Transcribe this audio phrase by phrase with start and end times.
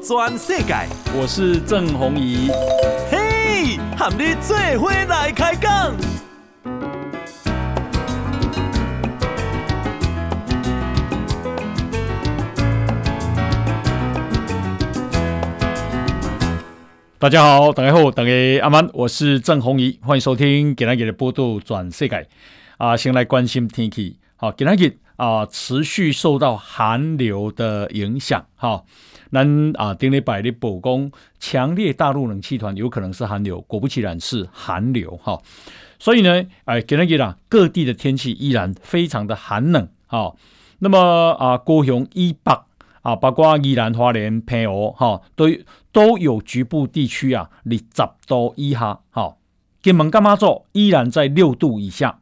[0.00, 0.74] 转世界，
[1.14, 2.50] 我是郑宏仪。
[3.10, 5.94] 嘿，和你做伙来开讲。
[17.18, 18.30] 大家好，大家好，大家
[18.62, 22.28] 阿曼，我是郑宏仪，欢迎收听今天的波度转世界。
[22.78, 24.18] 啊，先来关心天气。
[24.36, 28.46] 好，今天啊，持续受到寒流的影响。
[28.54, 28.82] 哈。
[29.32, 35.40] 咱啊，顶礼拜的曝光，强烈大陆冷气团有可能是寒流，果不其然是寒流哈。
[35.98, 40.34] 所以呢，哎，今天啦，各地的天气依然非常的寒冷哈。
[40.78, 42.52] 那么啊，高雄以北
[43.02, 45.46] 啊，包括宜兰花莲、平湖哈，都
[45.90, 47.82] 都有局部地区啊，二十
[48.26, 49.36] 度以下哈。
[49.82, 52.18] 金门、柑仔组依然在六度以下。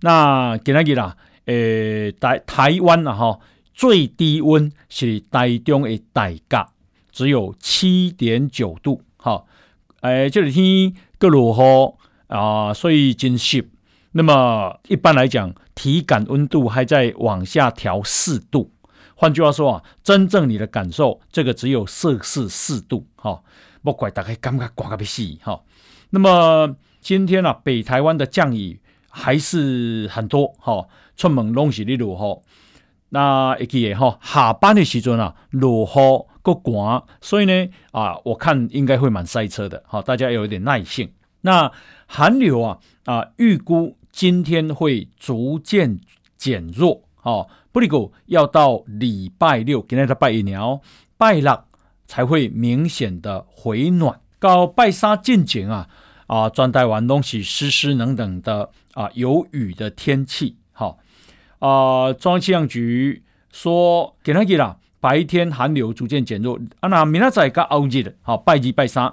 [0.00, 3.38] 那今天啦，诶，台台湾啊哈。
[3.78, 6.68] 最低温是台中的大甲，
[7.12, 9.00] 只有七点九度。
[9.16, 9.46] 好，
[10.00, 11.94] 诶，这几天各落雨
[12.26, 13.70] 啊，所以真湿。
[14.10, 18.72] 那么一般来讲，体感温度还在往下调四度。
[19.14, 23.06] 换句话说啊，真正你的感受，这个只有摄氏四度。
[23.14, 23.40] 哈，
[23.84, 25.22] 不怪大家感觉刮个要死。
[25.40, 25.62] 哈，
[26.10, 30.48] 那么今天啊，北台湾的降雨还是很多。
[30.58, 32.47] 哈，出门拢是咧落雨。
[33.10, 39.82] 那一记诶哈，下班的时阵啊，落雨够寒，所以呢啊，我看应该会蛮塞车的。
[39.86, 41.10] 好，大家要有一点耐性。
[41.40, 41.70] 那
[42.06, 46.00] 寒流啊啊，预估今天会逐渐
[46.36, 47.02] 减弱。
[47.14, 50.60] 好，不过要到礼拜六，今天的拜一年，
[51.16, 51.64] 拜六
[52.06, 54.20] 才会明显的回暖。
[54.38, 55.88] 到拜三进前啊
[56.26, 60.56] 啊，全台湾东西湿湿冷冷的啊，有雨的天气。
[61.58, 61.68] 啊、
[62.06, 66.58] 呃，中央气象局说，今天啦，白天寒流逐渐减弱。
[66.80, 69.12] 啊，那明仔载跟后日，好拜一拜三，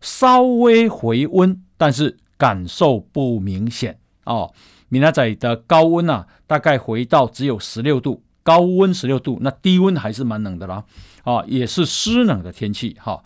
[0.00, 4.52] 稍微回温，但是感受不明显哦。
[4.88, 10.84] 明仔载的高温啊，大概回到只有十六度，高温十六度，那低温还是蛮冷的啦。
[11.22, 12.96] 啊、哦，也是湿冷的天气。
[13.00, 13.24] 哈、哦，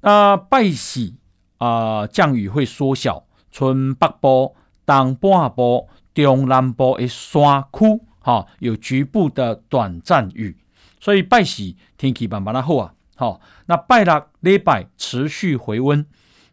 [0.00, 1.14] 那拜喜
[1.58, 5.88] 啊，降雨会缩小，春北部、东半部。
[6.14, 10.56] 中南部的山区，哈，有局部的短暂雨，
[11.00, 16.06] 所以拜四天气慢慢的好啊，好，那拜六礼拜持续回温，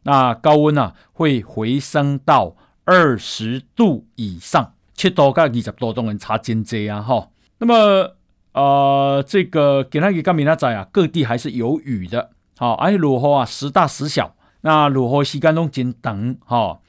[0.04, 2.56] 那高温啊会回升到
[2.86, 7.30] 二十度以上，七度到二十度都能差真多啊，哈，
[7.60, 8.16] 那么
[8.54, 16.80] 呃，这个今天跟明仔啊，各地还是有雨的，好，而且落雨啊时大时小，那落雨时间都真长，哈。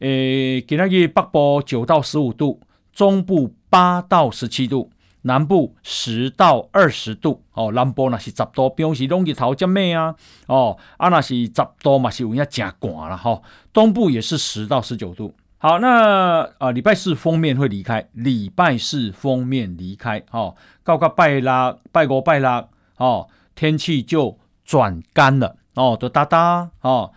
[0.00, 2.60] 诶，今天日北部九到十五度，
[2.92, 4.90] 中部八到十七度，
[5.22, 7.42] 南部十到二十度。
[7.54, 10.14] 哦，南部那是十度，表示拢日头遮咩啊。
[10.48, 11.52] 哦，啊那是十
[11.82, 13.40] 度嘛，是有影真寒了哈。
[13.72, 15.34] 东部也是十到十九度。
[15.56, 20.22] 好，那啊礼拜四封面会离开，礼拜四封面离开。
[20.30, 22.68] 哦，到个拜六、拜五、拜六，
[22.98, 25.56] 哦，天气就转干了。
[25.74, 26.68] 哦，都哒哒。
[26.82, 27.10] 哦。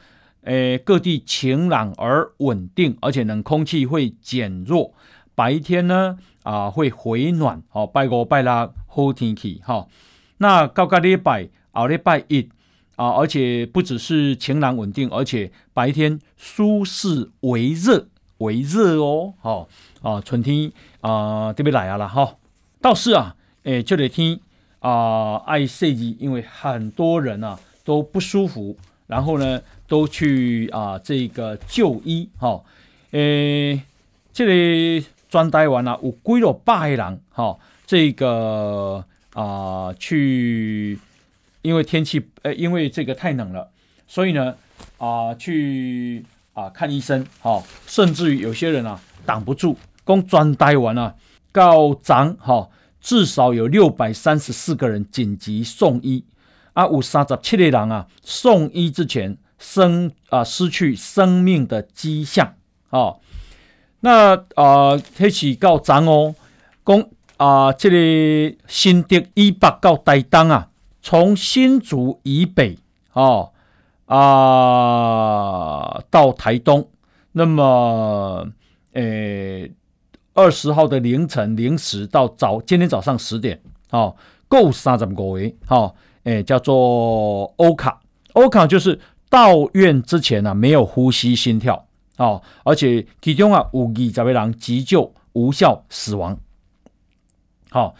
[0.43, 4.93] 诶，各地晴朗而稳定，而且冷空气会减弱。
[5.35, 7.61] 白天呢，啊、会回暖。
[7.69, 9.61] 好、哦，拜五拜六好天气。
[9.63, 9.87] 哈、哦，
[10.37, 12.49] 那到个礼拜后礼拜一
[12.95, 18.07] 啊，而且不只是晴朗稳定，而且白天舒适微热，
[18.39, 19.33] 微热哦。
[19.39, 19.69] 好、
[20.01, 22.35] 哦、啊，春天啊，这边来啊了哈。
[22.81, 24.39] 倒是啊，诶，这几天
[24.79, 28.77] 啊，爱设计，因为很多人啊都不舒服。
[29.07, 32.63] 然后呢，都去啊、这个就医哈。
[33.11, 33.81] 诶、
[34.31, 37.57] 这里专台湾啊，有几了百人哈。
[37.85, 40.97] 这个啊、去，
[41.63, 43.71] 因为天气，呃，因为这个太冷了，
[44.07, 44.55] 所以呢，
[44.99, 46.23] 啊、去
[46.53, 47.63] 啊、看医生哈。
[47.87, 51.15] 甚至于有些人啊，挡不住，光专台湾啊，
[51.51, 52.69] 告长哈，
[53.01, 56.23] 至少有六百三十四个人紧急送医。
[56.73, 62.55] 啊，有三十七个人啊，送医之前生啊失去生命的迹象
[62.89, 63.19] 哦。
[63.99, 66.33] 那啊，提起告长哦，
[66.85, 67.05] 讲
[67.37, 70.69] 啊，这个新竹以北到台东啊，
[71.01, 72.79] 从新竹以北
[73.13, 73.51] 哦
[74.05, 74.17] 啊
[76.09, 76.89] 到台东，
[77.33, 78.47] 那么
[78.93, 79.71] 诶，
[80.33, 83.61] 二十号的凌晨零时到早今天早上十点
[83.91, 84.15] 哦，
[84.47, 85.93] 够三十五个哦。
[86.23, 88.01] 诶，叫做欧卡，
[88.33, 91.87] 欧卡就是到院之前呢、没有呼吸心跳
[92.17, 96.37] 哦，而且其中啊有二十个人急救无效死亡。
[97.69, 97.93] 好、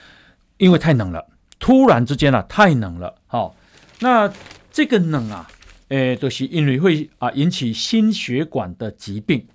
[0.58, 1.28] 因为太冷了，
[1.60, 3.16] 突然之间啊太冷了。
[3.28, 3.56] 好、
[4.00, 4.31] 那
[4.72, 5.48] 这个冷啊，
[5.90, 9.48] 诶，就是因为会啊引起心血管的疾病。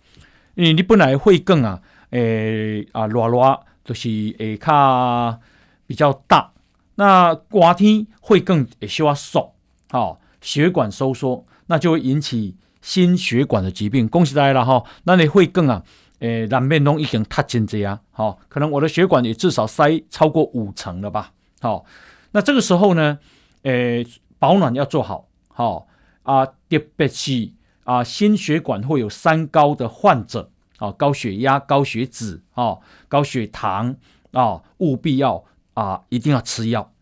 [0.55, 5.41] 你你本来会更啊，诶啊热热，就是诶卡
[5.87, 6.53] 比较大。
[6.94, 9.53] 那刮天会更需要缩，
[9.91, 14.08] 好血管收缩，那就会引起心血管的疾病。
[14.08, 15.82] 恭喜大家了哈，那你会更啊，
[16.20, 21.84] 诶南面东已经塌进这样，好，可能我的血管也至少塞超过五层了吧，好，
[22.32, 23.19] 那这个时候呢，
[23.62, 24.06] 诶
[24.38, 25.87] 保暖要做好，好
[26.22, 27.50] 啊，特别是
[27.84, 32.78] 啊心血管会有三高的患者，啊高血压、高血脂、啊
[33.08, 33.96] 高血糖
[34.32, 35.44] 啊，务必要。
[35.75, 36.93] 啊，一定要吃药，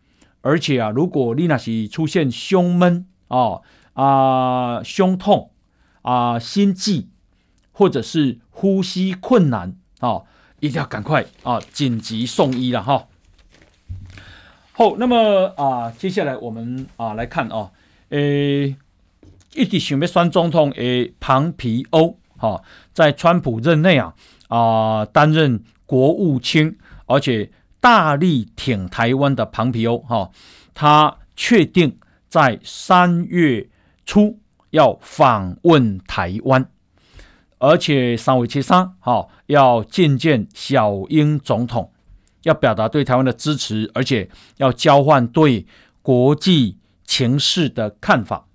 [0.41, 3.61] 而且啊，如果你那是出现胸闷啊
[3.93, 5.51] 啊、胸痛
[6.01, 7.07] 啊、心悸，
[7.71, 10.21] 或者是呼吸困难啊，
[10.59, 13.07] 一定要赶快啊，紧急送医了哈。
[14.73, 17.71] 好，那么啊，接下来我们啊来看啊，
[18.09, 18.75] 诶，
[19.53, 22.61] 一直想要选总统诶，庞皮欧哈，
[22.93, 24.13] 在川普任内啊
[24.47, 27.51] 啊担任国务卿，而且。
[27.83, 30.31] 大力挺台湾的庞皮欧，哈，
[30.73, 31.99] 他确定
[32.29, 33.67] 在三月
[34.05, 34.39] 初
[34.71, 36.69] 要访问台湾，
[37.57, 41.91] 而且三月七三，哈，要觐见小英总统，
[42.43, 45.65] 要表达对台湾的支持，而且要交换对
[46.01, 48.45] 国际情势的看法。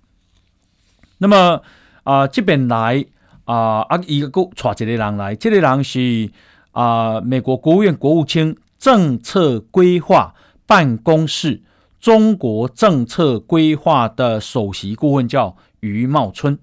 [1.19, 1.61] 那么
[2.03, 3.05] 啊，这边来
[3.45, 6.29] 啊啊一个个带一个人来，这个人是
[6.71, 8.57] 啊美国国务院国务卿。
[8.79, 10.33] 政策规划
[10.65, 11.61] 办公室
[11.99, 16.57] 中国政策规划的首席顾问叫余茂春。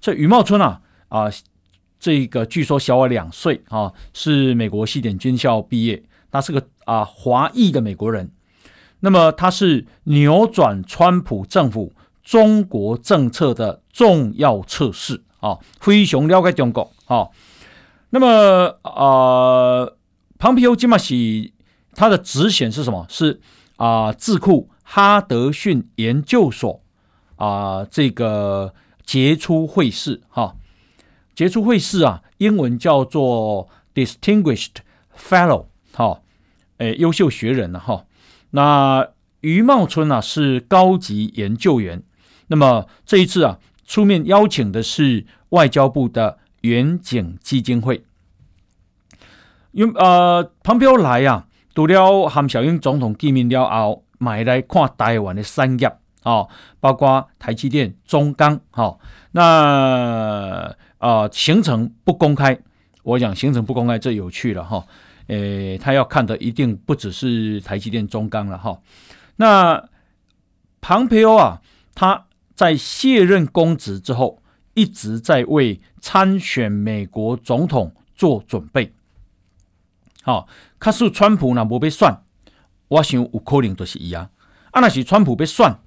[0.00, 1.30] 这余茂春啊啊，
[1.98, 6.02] 这个据说小我两岁啊，是美国西点军校毕业。
[6.30, 8.30] 他是个啊华裔的美国人。
[9.00, 11.92] 那么他是扭转川普政府
[12.22, 17.28] 中国政策的重要测试啊，非常了解中国啊。
[18.10, 19.92] 那么啊。
[20.38, 21.14] 庞皮欧今嘛是
[21.94, 23.06] 他的职衔是什么？
[23.08, 23.40] 是
[23.76, 26.82] 啊、智库哈德逊研究所
[27.36, 28.74] 啊、这个
[29.06, 30.54] 杰出会士哈，
[31.34, 34.82] 杰出会士啊，英文叫做 Distinguished
[35.16, 36.20] Fellow 哈，
[36.76, 38.04] 诶，优秀学人了、啊、哈。
[38.50, 39.08] 那
[39.40, 42.02] 余茂春啊是高级研究员，
[42.48, 48.04] 那么这一次啊出面邀请的是外交部的远景基金会。
[49.70, 55.92] 因呃，庞皮欧来、啊，除了和小英总统见面了后，买来看台湾的产业
[56.22, 56.48] 哦，
[56.78, 59.00] 包括台积电、中钢，哈、哦，
[59.32, 59.42] 那
[60.98, 62.56] 啊、呃、行程不公开，
[63.02, 64.86] 我讲行程不公开，这有趣了哈，
[65.26, 68.80] 诶、他要看的一定不只是台积电、中钢了哈。
[69.34, 69.88] 那
[70.80, 71.60] 庞皮欧啊，
[71.92, 74.40] 他在卸任公职之后，
[74.74, 78.92] 一直在为参选美国总统做准备。
[80.22, 80.46] 好，
[80.78, 82.22] 卡是川普呢，无被算，
[82.92, 84.30] 我想有可能就是伊啊。
[84.72, 85.80] 啊，那是川普被算，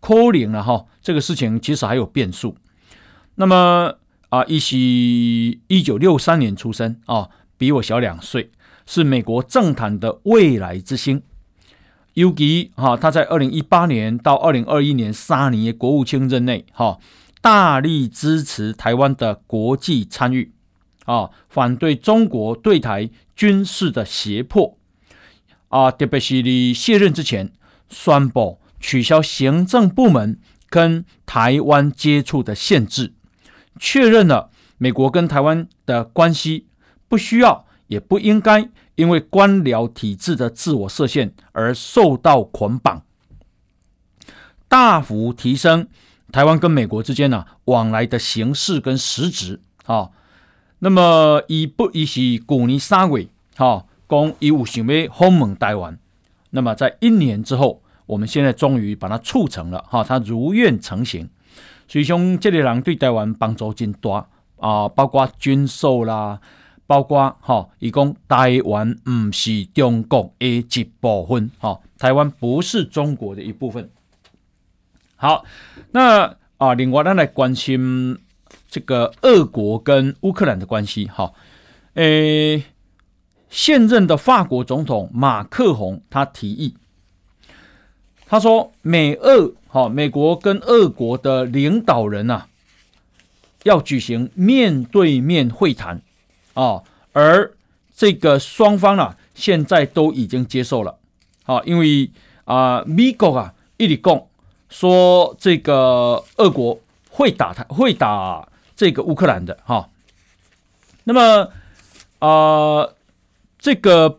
[0.00, 0.86] 可能了哈。
[1.02, 2.56] 这个事情其实还有变数。
[3.36, 3.94] 那么
[4.28, 8.50] 啊，伊是一九六三年出生啊，比我小两岁，
[8.86, 11.22] 是美国政坛的未来之星。
[12.14, 16.98] 尤其哈，他在二零一八年到二零二一年三年的国务卿任内，哈，
[17.40, 20.52] 大力支持台湾的国际参与。
[21.06, 24.78] 啊，反对中国对台军事的胁迫
[25.74, 27.50] 啊，特别是你卸任之前
[27.88, 30.38] 宣布取消行政部门
[30.70, 33.12] 跟台湾接触的限制，
[33.80, 36.68] 确认了美国跟台湾的关系
[37.08, 43.02] 不需要也不应该因为官僚体制的自我设限而受到捆绑，
[44.68, 45.88] 大幅提升
[46.30, 50.10] 台湾跟美国之间呢、往来的形式跟实质啊。
[50.78, 53.26] 那么，以不以是去年三月，
[53.56, 55.98] 哈，讲伊有想要访问台湾。
[56.50, 61.28] 那么，在一年之后，我们现在终于把它促成了，哈，他如愿成行。
[61.88, 66.40] 所以，像这个人对台湾帮助真大啊，包括军售啦，
[66.86, 73.90] 包括哈，伊讲台湾不是中国的一部分，哈，台湾不是中国的一部分。
[75.16, 75.44] 好，
[75.90, 78.18] 那啊，另外咱来关心。
[78.68, 81.32] 这个俄国跟乌克兰的关系，哈，
[81.94, 82.64] 诶，
[83.54, 86.74] 现任的法国总统马克宏他提议，
[88.26, 92.46] 他说美俄，哈，美国跟俄国的领导人呐，
[93.62, 96.02] 要举行面对面会谈，
[96.54, 96.82] 啊，
[97.12, 97.52] 而
[97.94, 100.98] 这个双方啊，现在都已经接受了，
[101.44, 102.10] 啊，因为
[102.46, 104.20] 啊，美国啊一直讲
[104.68, 109.88] 说这个俄国会打他，会打这个乌克兰的哈。
[111.04, 111.52] 那么
[112.18, 112.93] 啊、呃，
[113.64, 114.18] 这个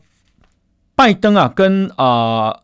[0.96, 2.62] 拜登啊，跟啊、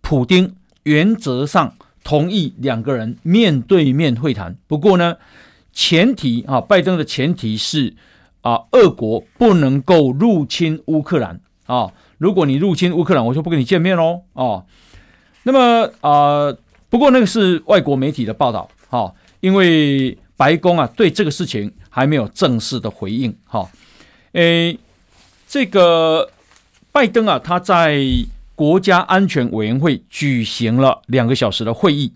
[0.00, 4.56] 普丁原则上同意两个人面对面会谈。
[4.68, 5.16] 不过呢，
[5.72, 7.96] 前提啊，拜登的前提是
[8.42, 11.92] 啊，俄国不能够入侵乌克兰啊。
[12.18, 14.22] 如果你入侵乌克兰，我就不跟你见面喽。
[14.34, 14.64] 哦，
[15.42, 16.56] 那么啊、
[16.88, 23.68] 不过那个是外国媒体的报道，哈、因为白宫啊对这个事情还没有正式的回应，哈、
[24.34, 24.78] 诶，
[25.50, 26.30] 这个
[26.92, 27.98] 拜登啊，他在
[28.54, 32.12] 国家安全委员会举行了两个小时的会议，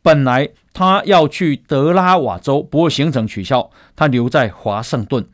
[0.00, 5.28] 本来他要去德拉瓦州，不过行程取消，他留在华盛顿。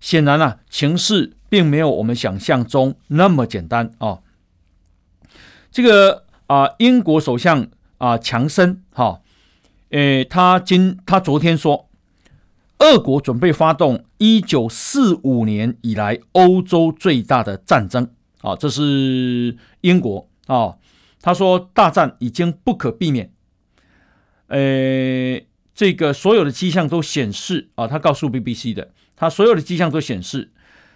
[0.00, 4.22] 显然啊，情势并没有我们想象中那么简单啊、哦。
[5.70, 9.20] 这个啊、英国首相啊，强森哈，
[9.90, 11.88] 诶，他今他昨天说，
[12.82, 18.10] 俄国准备发动一九四五年以来欧洲最大的战争
[18.40, 20.74] 啊，这是英国啊，
[21.20, 23.32] 他说大战已经不可避免。
[24.48, 28.90] 诶，这个所有的迹象都显示啊，他告诉 BBC 的。
[29.14, 30.50] 他所有的迹象都显示，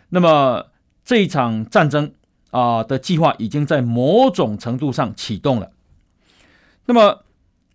[0.08, 0.66] 那么
[1.04, 2.12] 这一场战争
[2.50, 5.70] 啊的计划已经在某种程度上启动了。
[6.86, 7.22] 那么，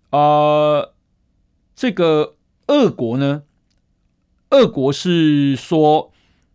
[0.10, 0.94] 呃，
[1.74, 2.36] 这个
[2.68, 3.44] 俄国呢？
[4.52, 6.12] 俄国是说，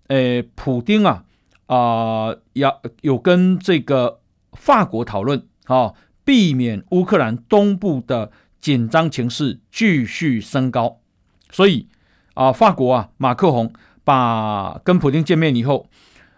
[0.06, 1.24] 诶，普丁啊
[1.66, 4.20] 啊，要有跟这个
[4.52, 5.92] 法国讨论啊，
[6.24, 11.00] 避免乌克兰东部的紧张情势继续升高。
[11.50, 11.88] 所以
[12.34, 13.72] 啊，法国啊，马克宏。
[14.06, 15.88] 把跟普丁见面以后，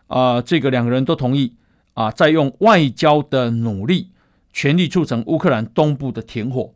[0.07, 1.55] 啊、这个两个人都同意
[1.93, 4.09] 啊，再用外交的努力，
[4.51, 6.73] 全力促成乌克兰东部的停火。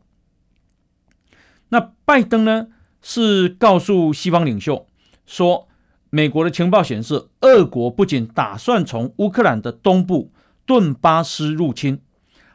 [1.69, 2.67] 那拜登呢，
[3.03, 4.87] 是告诉西方领袖
[5.27, 5.67] 说，
[6.09, 10.31] 美国的情报显示，俄国不仅打算从乌克兰的东部
[10.65, 12.01] 顿巴斯入侵，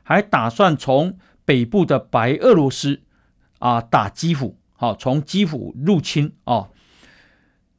[0.02, 3.02] 还打算从北部的白俄罗斯
[3.59, 6.71] 啊打基辅，好，从基辅入侵啊。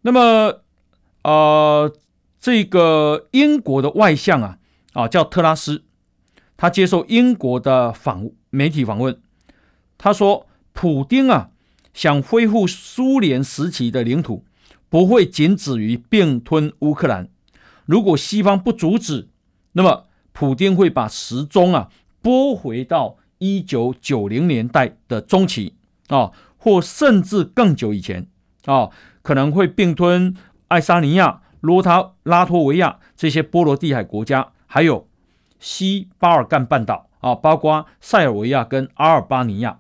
[0.01, 0.61] 那么，
[1.23, 1.93] 呃，
[2.39, 4.57] 这个英国的外相啊，
[4.93, 5.83] 啊，叫特拉斯，
[6.55, 9.19] 他接受英国的访媒体访问，
[9.97, 11.49] 他说，普丁啊，
[11.99, 14.45] 想恢复苏联时期的领土，
[14.87, 17.27] 不会仅止于并吞乌克兰。
[17.85, 19.27] 如果西方不阻止，
[19.73, 21.89] 那么普丁会把时钟啊
[22.21, 25.73] 拨回到一九九零年代的中期
[26.07, 28.27] 啊，或甚至更久以前
[28.63, 28.89] 啊。
[29.21, 30.33] 可能会并吞
[30.69, 35.05] 爱沙尼亚、罗塔、拉脱维亚这些波罗的海国家，还有
[35.59, 39.79] 西巴尔干半岛啊，包括塞尔维亚跟阿尔巴尼亚。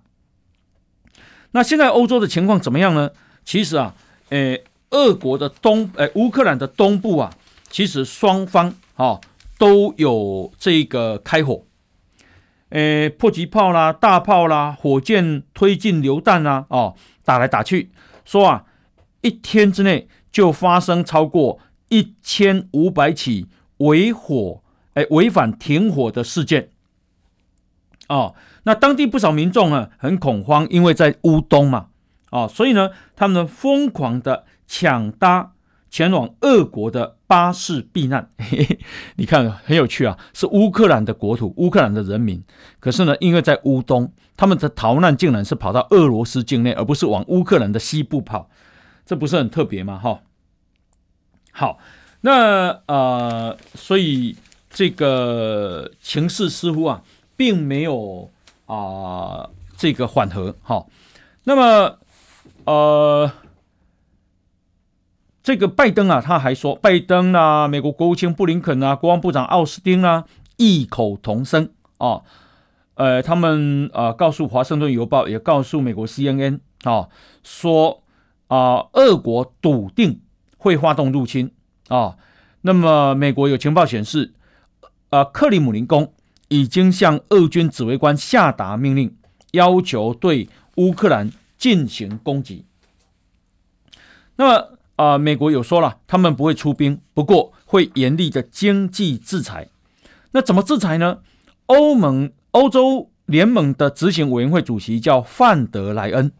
[1.51, 3.11] 那现在欧洲的情况怎么样呢？
[3.43, 3.95] 其实啊，
[4.29, 7.33] 诶，俄国的东，诶，乌克兰的东部啊，
[7.69, 9.19] 其实双方啊
[9.57, 11.63] 都有这个开火，
[12.69, 17.89] 诶，迫击炮啦、大炮啦、火箭推进榴弹啦，哦，打来打去，
[18.25, 18.65] 说啊。
[19.21, 23.47] 一天之内就发生超过一千五百起
[23.79, 24.61] 违火，
[24.93, 26.69] 哎，违反停火的事件。
[28.07, 31.87] 哦，那当地不少民众啊很恐慌，因为在乌东嘛，
[32.31, 35.53] 哦，所以呢，他们疯狂的抢搭
[35.89, 38.29] 前往俄国的巴士避难。
[39.17, 42.43] 你看很有趣啊，是乌克兰的国土，乌克兰的人民，
[42.79, 48.49] 可是呢，因为在乌东，他们的逃难竟然是跑到俄罗斯境内，而不是往乌克兰的西部跑。
[49.05, 49.97] 这不是很特别吗？
[49.97, 50.21] 哈，
[51.51, 51.79] 好，
[52.21, 54.35] 那呃，所以
[54.69, 57.01] 这个情势似乎啊，
[57.35, 58.29] 并没有
[58.73, 60.55] 啊、这个缓和。
[60.61, 60.85] 哈，
[61.43, 61.97] 那么
[62.65, 63.31] 呃，
[65.43, 70.25] 这个拜登啊，他还说，拜登啊，美国国务卿布林肯啊，国防部长奥斯汀啊，
[70.57, 72.21] 异口同声啊，
[72.95, 77.09] 呃，他们啊、呃，告诉华盛顿邮报，也告诉美国 CNN 啊，
[77.43, 78.03] 说。
[78.49, 80.21] 啊，俄国笃定
[80.57, 81.51] 会发动入侵
[81.87, 82.17] 啊。
[82.61, 84.33] 那么，美国有情报显示，
[85.11, 86.15] 啊，克里姆林宫
[86.49, 89.15] 已经向俄军指挥官下达命令，
[89.53, 92.65] 要求对乌克兰进行攻击。
[94.35, 99.69] 那么，啊，美国有说了，他们不会出兵，不过会严厉的经济制裁。
[100.31, 101.19] 那怎么制裁呢？
[101.65, 106.31] 欧盟、欧洲联盟的执行委员会主席叫范德莱恩，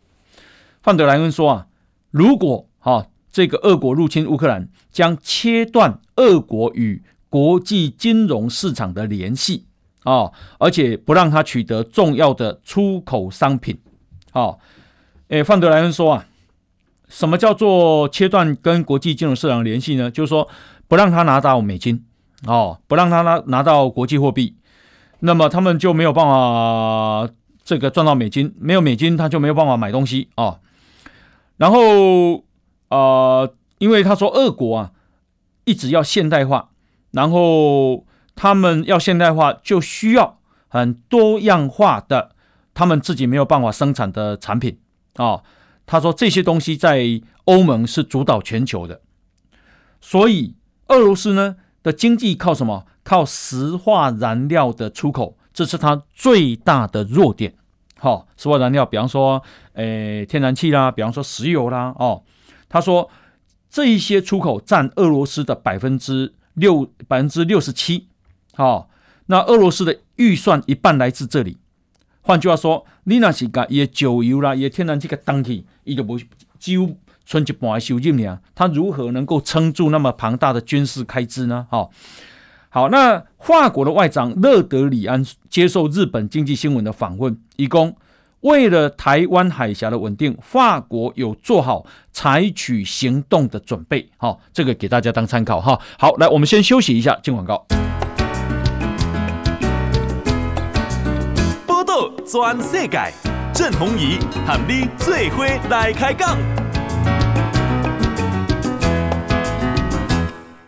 [0.81, 1.67] 范德莱恩说啊。
[2.11, 9.65] 如果哈、啊、这个俄国入侵乌克兰，将切断俄国与国际金融市场的联系
[10.09, 13.77] 哦，而且不让他取得重要的出口商品。
[14.33, 14.57] 哦，
[15.27, 16.25] 诶，范德莱恩说啊，
[17.07, 20.09] 什么叫做切断跟国际金融市场联系呢？
[20.09, 20.47] 就是说
[20.87, 22.03] 不让他拿到美金，
[22.47, 24.55] 哦，不让他拿拿到国际货币，
[25.19, 27.29] 那么他们就没有办法
[27.63, 30.59] 这个赚到美金，没有美金他就没有办法买东西、哦。
[31.57, 32.37] 然后
[32.87, 34.91] 啊、呃，因为他说俄国啊
[35.65, 36.69] 一直要现代化，
[37.11, 38.05] 然后
[38.41, 42.31] 他们要现代化就需要很多样化的。
[42.73, 44.79] 他们自己没有办法生产的产品
[45.15, 45.43] 啊、哦，
[45.85, 49.01] 他说这些东西在欧盟是主导全球的，
[49.99, 50.55] 所以
[50.87, 52.85] 俄罗斯呢的经济靠什么？
[53.03, 57.55] 靠石化燃料的出口，这是它最大的弱点。
[57.97, 59.43] 好、哦，石化燃料，比方说，
[59.73, 62.23] 诶，天然气啦，比方说石油啦，哦，
[62.69, 63.09] 他说
[63.69, 68.07] 这一些出口占俄罗斯的百分之六百分之六十七。
[68.55, 68.89] 好，
[69.27, 71.57] 那俄罗斯的预算一半来自这里。
[72.21, 76.19] 换句话说，你那是把伊的石油啦，伊的天然气给当起，伊就无
[76.59, 78.39] 几乎存一半的收入呢。
[78.53, 81.65] 他如何能够撑住那么庞大的军事开支呢？
[81.71, 81.89] 好，
[82.69, 87.95] 好，那法国的外长勒德里安接受日本经济新闻的访问，以供
[88.41, 94.09] 为了台湾海峡的稳定，法国有做好采取行动的准备。
[94.17, 95.79] 好，这个给大家当参考哈。
[95.97, 97.65] 好，来，我们先休息一下，进广告。
[102.31, 103.11] 全世界，
[103.51, 106.37] 郑弘仪和你做伙来开讲。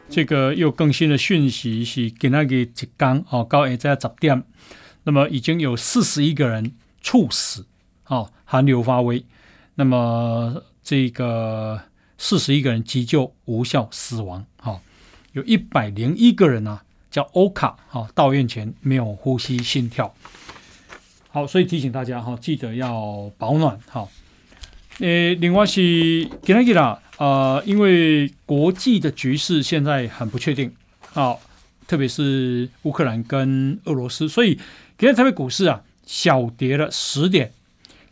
[0.09, 4.43] 这个又更新的讯息是今天的一天哦，到现在十点，
[5.03, 7.67] 那么已经有四十一个人猝死，
[8.07, 9.23] 哦，寒流发威，
[9.75, 11.79] 那么这个
[12.17, 14.79] 四十一个人急救无效死亡，哦，
[15.33, 20.11] 有一百零一个人啊，叫欧卡，哦，到院前没有呼吸心跳。
[21.33, 24.05] 好，所以提醒大家哈，记得要保暖哈。
[24.99, 25.81] 呃，另外是
[26.43, 30.73] 今天啦，呃，因为国际的局势现在很不确定
[31.13, 31.37] 啊，
[31.87, 34.55] 特别是乌克兰跟俄罗斯，所以
[34.97, 37.53] 今天台北股市啊小跌了十点，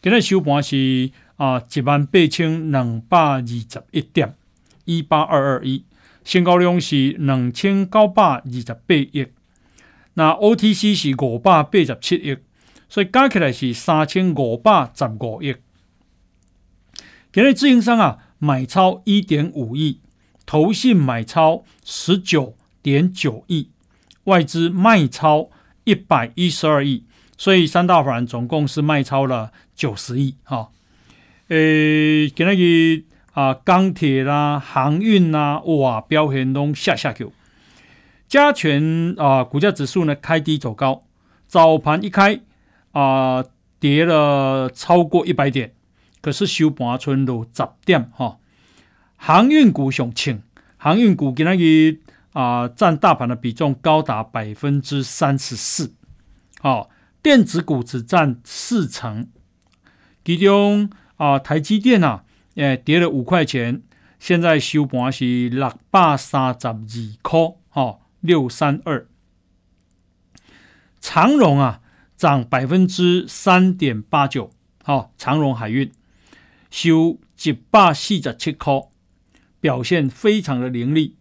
[0.01, 4.33] 今天收盘是啊一万八千两百二十一点
[4.85, 5.83] 一八二二一，
[6.23, 9.27] 成交量是两千九百二十八亿，
[10.13, 12.37] 那 OTC 是五百八十七亿。
[12.89, 15.55] 所以加起来是三千五百十五亿。
[17.31, 20.01] 今日自营商啊买超一点五亿，
[20.45, 23.69] 投信买超十九点九亿，
[24.23, 25.51] 外资卖超
[25.83, 27.05] 一百一十二亿，
[27.37, 30.35] 所以三大法人总共是卖超了九十亿。
[30.43, 30.71] 哈，
[31.49, 37.29] 诶，今日啊钢铁啦、航运啦，哇，表现都下下去。
[38.27, 41.03] 加权啊股价指数呢开低走高，
[41.47, 42.41] 早盘一开。
[42.91, 43.45] 啊、
[43.79, 45.75] 跌了超过一百点，
[46.21, 48.39] 可是收盘剩落十点哈。
[49.15, 50.41] 航运股上请，
[50.77, 51.99] 航运股今日
[52.33, 55.93] 啊占大盘的比重高达百分之三十四，
[56.61, 56.89] 好，
[57.21, 59.27] 电子股只占四成。
[60.25, 62.23] 其中啊、台积电啊，
[62.55, 63.83] 诶跌了五块钱，
[64.19, 66.79] 现在收盘是六百三十二
[67.21, 69.07] 块，哈，六三二。
[70.99, 71.81] 长荣啊。
[72.19, 74.51] 涨百分之三点八九，
[74.83, 75.89] 好，长荣海运
[76.69, 78.73] 收一百四十七块，
[79.61, 81.15] 表现非常的凌厉。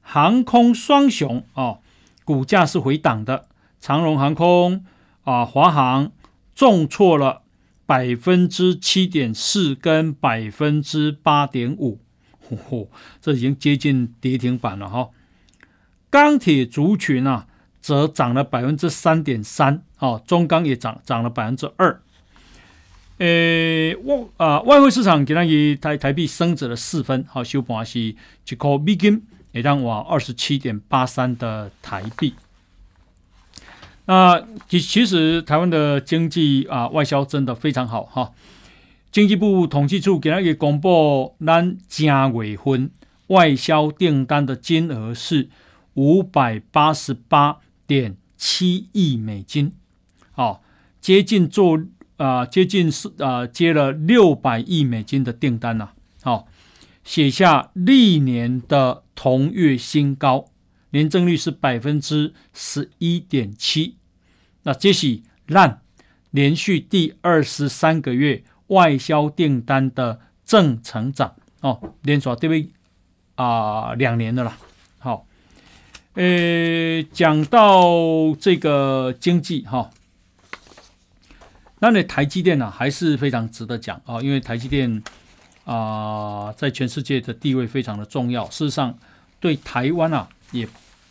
[0.00, 1.80] 航空双雄啊，
[2.24, 3.48] 股价是回档的，
[3.80, 4.84] 长荣航空
[5.24, 6.12] 啊，华航
[6.54, 7.42] 重挫了
[7.84, 11.98] 百分之七点四跟百分之八点五，
[13.20, 15.10] 这已经接近跌停板了哈。
[16.08, 17.48] 钢铁族群啊。
[17.86, 22.00] 则涨了百分之三点三，哦，中钢也涨涨了百分之二。
[23.18, 28.16] 诶，外啊外汇市场今天以台台币升值了四分，好，收盘是一
[28.58, 29.22] 块美金
[29.52, 32.34] 也当我二十七点八三的台币。
[34.06, 38.32] 那其其实台湾的经济啊外销真的非常好哈。
[39.12, 42.90] 经济部统计处给他也公布，咱正月份
[43.28, 45.48] 外销订单的金额是
[45.94, 47.60] 五百八十八。
[47.86, 49.72] 点七亿美金，
[50.32, 50.62] 好，
[51.00, 51.80] 接近做
[52.16, 55.90] 啊、接近是啊、接了六百亿美金的订单呐，
[56.22, 56.48] 好，
[57.04, 60.46] 写下历年的同月新高，
[60.90, 63.96] 年增率是百分之十一点七，
[64.62, 65.80] 那这是让
[66.30, 71.34] 连续第二十三个月外销订单的正成长。
[71.60, 72.70] 哦，连续对不对
[73.36, 73.94] 啊？
[73.94, 74.58] 两年的啦，
[76.16, 79.90] 呃，讲到这个经济哈，
[81.78, 85.02] 那你台积电呢、还是非常值得讲啊，因为台积电
[85.64, 88.98] 啊、在全世界的地位非常的重要，事实上
[89.38, 90.66] 对台湾啊也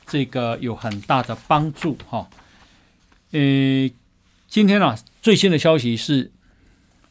[0.08, 2.28] 这个有很大的帮助哈。
[3.32, 3.40] 呃，
[4.48, 6.32] 今天啊最新的消息是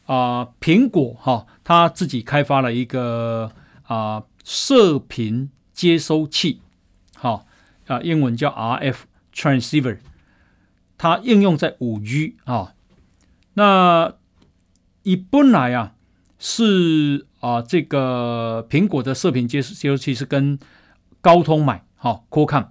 [0.05, 3.51] 啊苹果哈它自己开发了一个
[3.87, 5.49] 啊射频。
[5.75, 6.61] 接收器，
[7.17, 7.45] 好，
[7.87, 8.97] 啊英文叫 RF
[9.33, 9.99] transceiver，
[10.97, 12.73] 它应用在五 G 啊。
[13.53, 14.15] 那
[15.03, 15.95] 以本来啊
[16.39, 20.57] 是啊这个苹果的射频接收接收器是跟
[21.21, 22.69] 高通买，好，Qualcomm。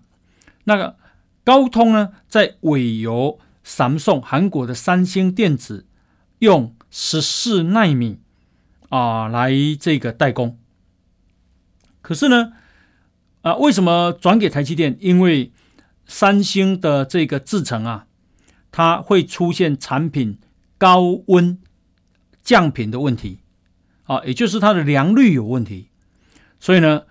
[0.65, 0.97] 那个
[1.45, 5.87] 高通呢，在委由三星韩国的三星电子
[6.41, 8.21] 用十四纳米
[8.89, 10.59] 啊来这个代工，
[12.01, 12.53] 可是呢。
[13.45, 14.97] 啊，为什么转给台积电？
[15.01, 15.53] 因为
[16.07, 18.07] 三星的这个制程啊，
[18.73, 20.39] 它会出现产品
[20.79, 21.59] 高温
[22.43, 23.41] 降频的问题，
[24.05, 25.91] 啊，也就是它的良率有问题。
[26.59, 27.03] 所以呢，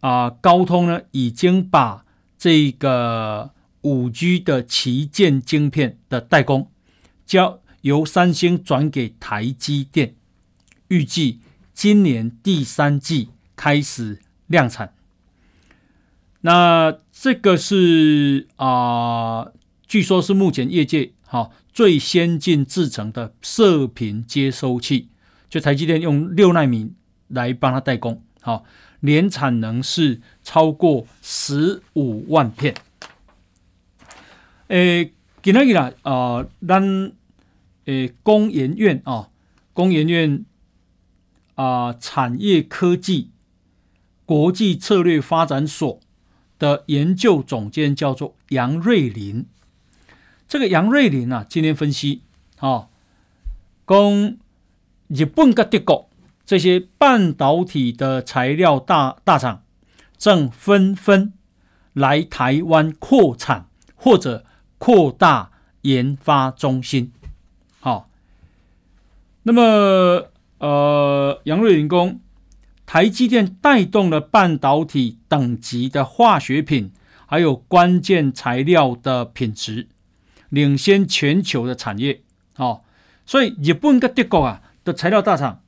[0.00, 2.06] 啊，高通呢已经把
[2.38, 3.50] 这个
[3.82, 6.70] 五 G 的旗舰晶片的代工
[7.26, 10.14] 交由三星转给台积电，
[10.88, 11.40] 预计
[11.74, 14.94] 今年第三季开始量产。
[16.46, 19.50] 那这个是啊、
[19.88, 25.08] 据说是目前业界哈、最先进制成的射频接收器，
[25.48, 26.92] 就台积电用六奈米
[27.26, 28.64] 来帮他代工，好、
[29.00, 32.76] 年产能是超过十五万片。
[34.68, 35.10] 诶，
[35.42, 37.10] 今天啦啊，咱
[37.86, 39.30] 诶工研院啊，
[39.72, 40.44] 工研院
[41.56, 43.30] 啊产业科技
[44.24, 45.98] 国际策略发展所。
[46.58, 49.46] 的研究总监叫做杨瑞麟，
[50.48, 52.22] 这个杨瑞麟啊，今天分析
[52.58, 52.88] 啊，
[53.84, 54.38] 供
[55.08, 56.08] 日本跟德国
[56.44, 59.62] 这些半导体的材料大大厂
[60.16, 61.32] 正纷纷
[61.92, 64.44] 来台湾扩产或者
[64.78, 65.50] 扩大
[65.82, 67.12] 研发中心。
[67.80, 68.08] 好，
[69.42, 72.20] 那么呃，杨瑞麟公。
[72.86, 76.92] 台积电带动了半导体等级的化学品，
[77.26, 79.88] 还有关键材料的品质，
[80.50, 82.22] 领先全球的产业。
[82.54, 82.82] 哦，
[83.26, 85.62] 所以日本跟德国啊的材料大厂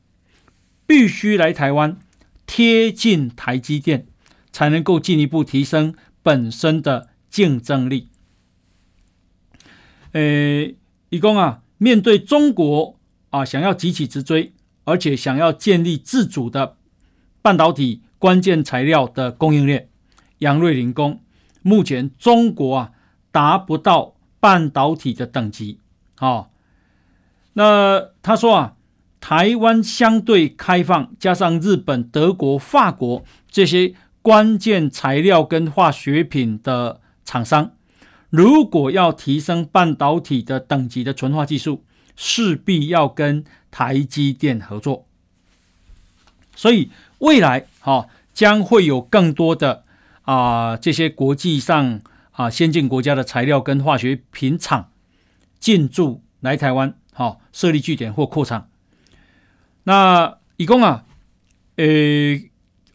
[0.87, 1.99] 必须来台湾
[2.47, 4.07] 贴近台积电，
[4.53, 8.07] 才能够进一步提升本身的竞争力。
[10.13, 10.77] 诶，
[11.11, 12.97] 一共啊，面对中国
[13.31, 14.53] 啊想要急起直追，
[14.85, 16.77] 而且想要建立自主的。
[17.43, 19.89] 半导体关键材料的供应链，
[20.39, 21.21] 杨瑞麟工，
[21.63, 22.93] 目前中国啊
[23.31, 25.79] 达不到半导体的等级。
[26.15, 26.51] 好、哦，
[27.55, 28.77] 那他说啊，
[29.21, 37.73] 台湾相对开放，加上日本、德国、法国这些关键材料跟化学品的厂商，
[38.31, 45.08] 如果要提升半导体的等级的纯化技术，势必要跟台积电合作。
[46.59, 46.91] 所以。
[47.21, 49.83] 未来，哈将会有更多的
[50.23, 54.93] 啊这些国际上啊先进国家的材料跟化学品厂
[55.59, 58.69] 进驻来台湾，哈设立据点或扩厂。
[59.83, 61.07] 那一共啊，
[61.75, 61.85] 呃，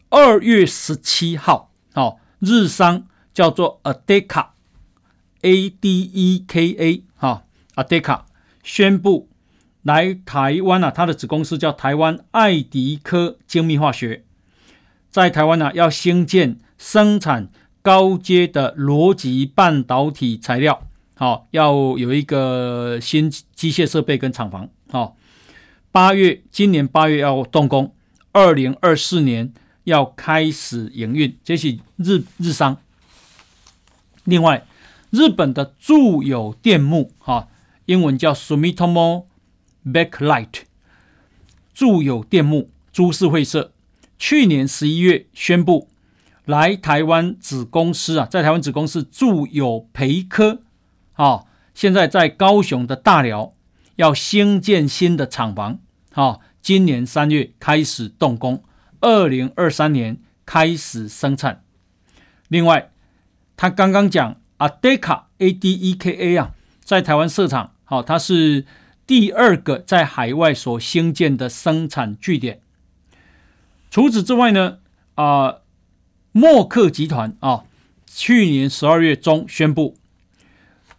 [0.08, 8.22] 二月十七号，哦，日商叫做 ADEKA，A D E K A，哈，ADEKA
[8.62, 9.28] 宣布。
[9.84, 14.24] 来台湾啊，他的子公司叫台湾爱迪科精密化学，
[15.10, 17.50] 在台湾呢、啊、要兴建生产
[17.82, 25.18] 高阶的逻辑半导体材料，好，要有一个新机械设备跟厂房，好，
[25.92, 27.94] 八月今年八月要动工，
[28.32, 29.52] 二零二四年
[29.84, 32.78] 要开始营运，这是日日商。
[34.24, 34.66] 另外，
[35.10, 37.48] 日本的住友电木，哈，
[37.84, 39.24] 英文叫 Sumitomo。
[39.84, 40.62] Backlight
[41.74, 43.72] 住友电木株式会社
[44.18, 45.88] 去年十一月宣布
[46.44, 50.60] 来台湾子公司啊，在台湾子公司住友培科
[51.14, 51.44] 啊，
[51.74, 53.52] 现在在高雄的大寮
[53.96, 55.78] 要兴建新的厂房
[56.12, 58.62] 啊，今年三月开始动工，
[59.00, 61.62] 二零二三年开始生产。
[62.48, 62.90] 另外，
[63.56, 68.64] 他刚刚讲 ADEKA A D E K A 啊，在台湾设厂，好，它是。
[69.06, 72.60] 第二个在海外所兴建的生产据点。
[73.90, 74.78] 除此之外呢，
[75.14, 75.56] 啊，
[76.32, 77.64] 默克集团啊，
[78.06, 79.96] 去年十二月中宣布，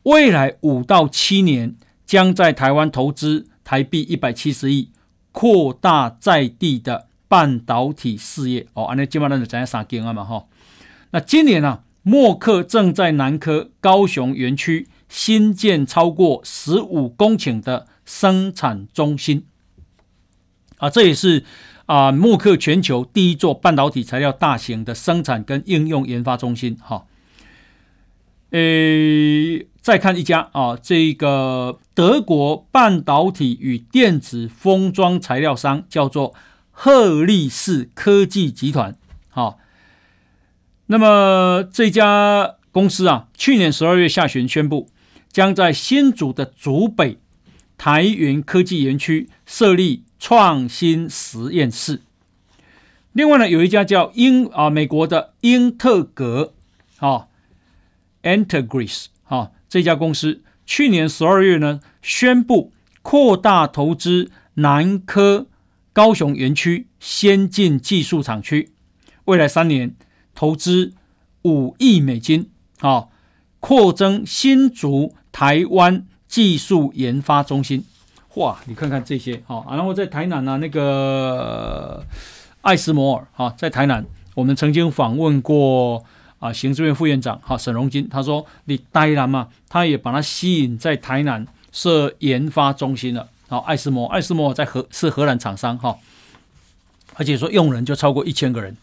[0.04, 4.92] 未来五到七年将在台湾投资台币一百七十亿，
[5.32, 8.68] 扩大在地的半导体事业。
[8.74, 10.46] 哦，安尼基本上就讲三件啊嘛哈。
[11.12, 19.46] 那今年啊，默克正在南科高雄园区新建超过十五公顷的生产中心。
[20.78, 21.44] 啊，这也是
[21.86, 26.78] 啊，默克全球第一座半导体材料大型的生产跟应用研发中心。
[26.82, 27.06] 哈，
[28.52, 36.34] 诶，再看一家啊，这个德国半导体与电子封装材料商叫做
[36.72, 38.98] 赫利士科技集团。
[39.30, 39.60] 好，
[40.88, 44.90] 那么这家公司啊，去年十二月下旬宣布，
[45.32, 47.20] 将在新竹的竹北
[47.78, 50.04] 台云科技园区设立。
[50.18, 52.02] 创新实验室。
[53.12, 56.54] 另外呢，有一家叫英啊，美国的英特格
[56.98, 57.28] 啊
[58.24, 62.72] ，Entegris 啊，这家公司去年十二月呢，宣布
[63.04, 65.46] 扩大投资南科
[65.94, 68.72] 高雄园区先进技术厂区，
[69.26, 69.96] 未来三年
[70.34, 70.94] 投资
[71.44, 73.10] 五亿美金啊，
[73.60, 77.86] 扩增新竹台湾技术研发中心。
[78.34, 82.06] 哇，你看看这些，好，然后在台南呢、啊，那个
[82.60, 86.04] 艾斯摩尔，哈，在台南，我们曾经访问过
[86.40, 95.98] 啊，行政院副院长，哈，沈荣金，他说你呆了嘛，他也把他吸引在台南设研发中心了，好，艾斯摩，艾斯摩尔在荷是荷兰厂商，哈，
[97.14, 98.76] 而且说用人就超过一千个人，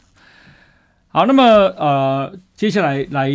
[1.11, 3.31] 好，那么呃，接下来来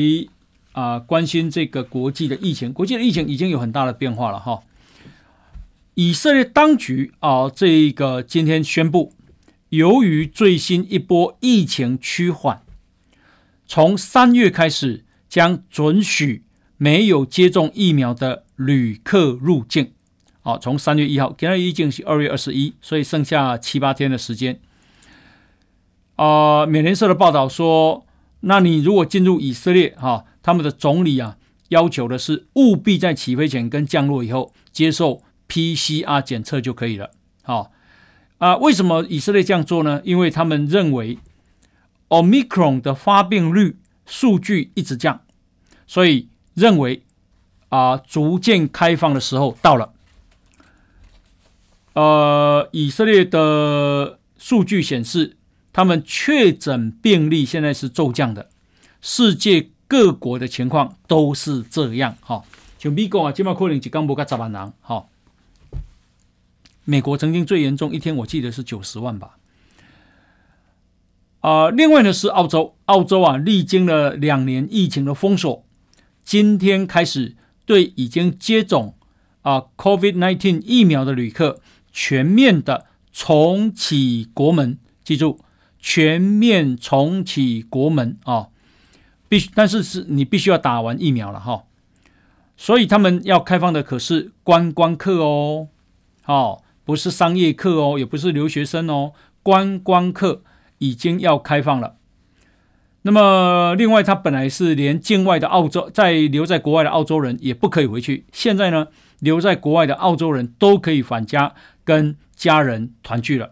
[0.77, 4.61] 啊、关心这个国际的疫情，国际的疫情已经有很大的变化了，哈。
[5.95, 9.11] 以色列当局啊，这个今天宣布，
[9.69, 12.61] 由于最新一波疫情趋缓，
[13.65, 16.43] 从三月开始将准许
[16.77, 19.93] 没有接种疫苗的旅客入境。
[20.43, 24.59] 好，从三月一号，现在已经是二月二十一，所以剩下七八天的时间。
[26.17, 28.05] 啊，美联社的报道说，
[28.41, 31.35] 那你如果进入以色列，哈，他们的总理啊，
[31.67, 35.21] 要求的是务必在起飞前跟降落以后接受。
[35.49, 37.11] PCR 检测就可以了。
[37.43, 37.71] 好
[38.37, 40.01] 啊，为什么以色列这样做呢？
[40.05, 41.19] 因为他们认为
[42.07, 45.21] Omicron 的发病率数据一直降，
[45.85, 47.03] 所以认为
[47.67, 49.93] 啊，逐渐开放的时候到了。
[51.93, 55.35] 呃，以色列的数据显示，
[55.73, 58.49] 他们确诊病例现在是骤降的。
[59.01, 62.17] 世界各国的情况都是这样。
[62.21, 62.43] 哈，
[62.77, 64.73] 像美国啊，今麦可能一天没个十万人。
[64.81, 65.05] 哈。
[66.89, 69.37] 美国曾经最严重一天，我记得是九十万吧。
[71.41, 75.65] 啊、呃，另外呢是澳洲，澳洲啊历经了两年疫情的封锁，
[76.23, 78.95] 今天开始对已经接种
[79.41, 81.59] 啊 COVID-19 疫苗的旅客
[81.91, 84.79] 全面的重启国门。
[85.03, 85.39] 记住，
[85.79, 88.47] 全面重启国门啊，
[89.29, 91.63] 必须，但是是你必须要打完疫苗了哈。
[92.55, 95.69] 所以他们要开放的可是观光客哦，
[96.21, 96.63] 好。
[96.87, 99.11] 不是商业客哦，也不是留学生哦，
[99.43, 100.41] 观光客
[100.77, 101.97] 已经要开放了。
[103.01, 108.25] 那么，另外，他本来是连境外的澳洲在留在国外的澳洲人也不可以回去。
[108.31, 108.87] 现在呢，
[109.19, 113.49] 留在国外的澳洲人都可以返家跟家人团聚了。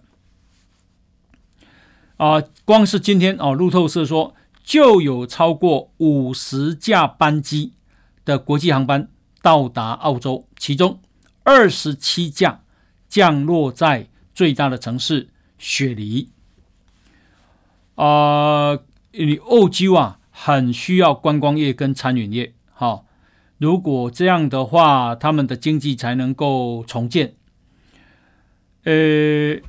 [2.15, 4.33] 啊，光是今天哦，路透社说
[4.65, 7.71] 就有超过五十架班机
[8.25, 9.07] 的国际航班
[9.41, 10.99] 到达澳洲，其中
[11.43, 12.61] 二十七架。
[13.07, 16.31] 降落在最大的城市雪梨，
[17.93, 18.77] 啊、
[19.11, 23.05] 你澳洲啊，很需要观光业跟餐饮业，哈、哦。
[23.57, 27.35] 如果这样的话，他们的经济才能够重建。
[28.83, 29.61] 呃，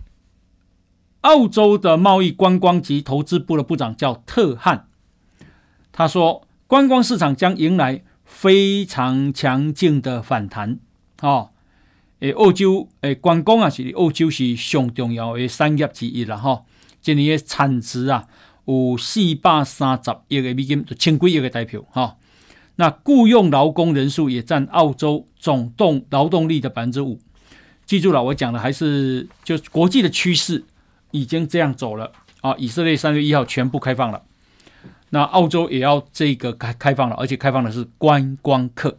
[1.21, 4.86] 澳洲的贸易观光及投资部的部长叫特汉，
[5.99, 10.79] 他说，观光市场将迎来非常强劲的反弹，
[11.23, 11.49] 哦
[12.21, 16.65] 诶，澳洲诶，观光啊是澳洲是上重要的产业之一啦，哈。
[17.01, 18.29] 今年的产值啊
[18.67, 22.17] 有四百三十亿个美金，就千几亿个台票，哈。
[22.75, 27.19] 那雇佣劳工人数也占澳洲总动劳动力的百分之五。
[27.87, 30.63] 记住了，我讲的还是就国际的趋势
[31.13, 32.55] 已经这样走了啊。
[32.59, 34.23] 以色列三月一号全部开放了，
[35.17, 38.99] 那澳洲也要这个开开放了，而且开放的是观光客。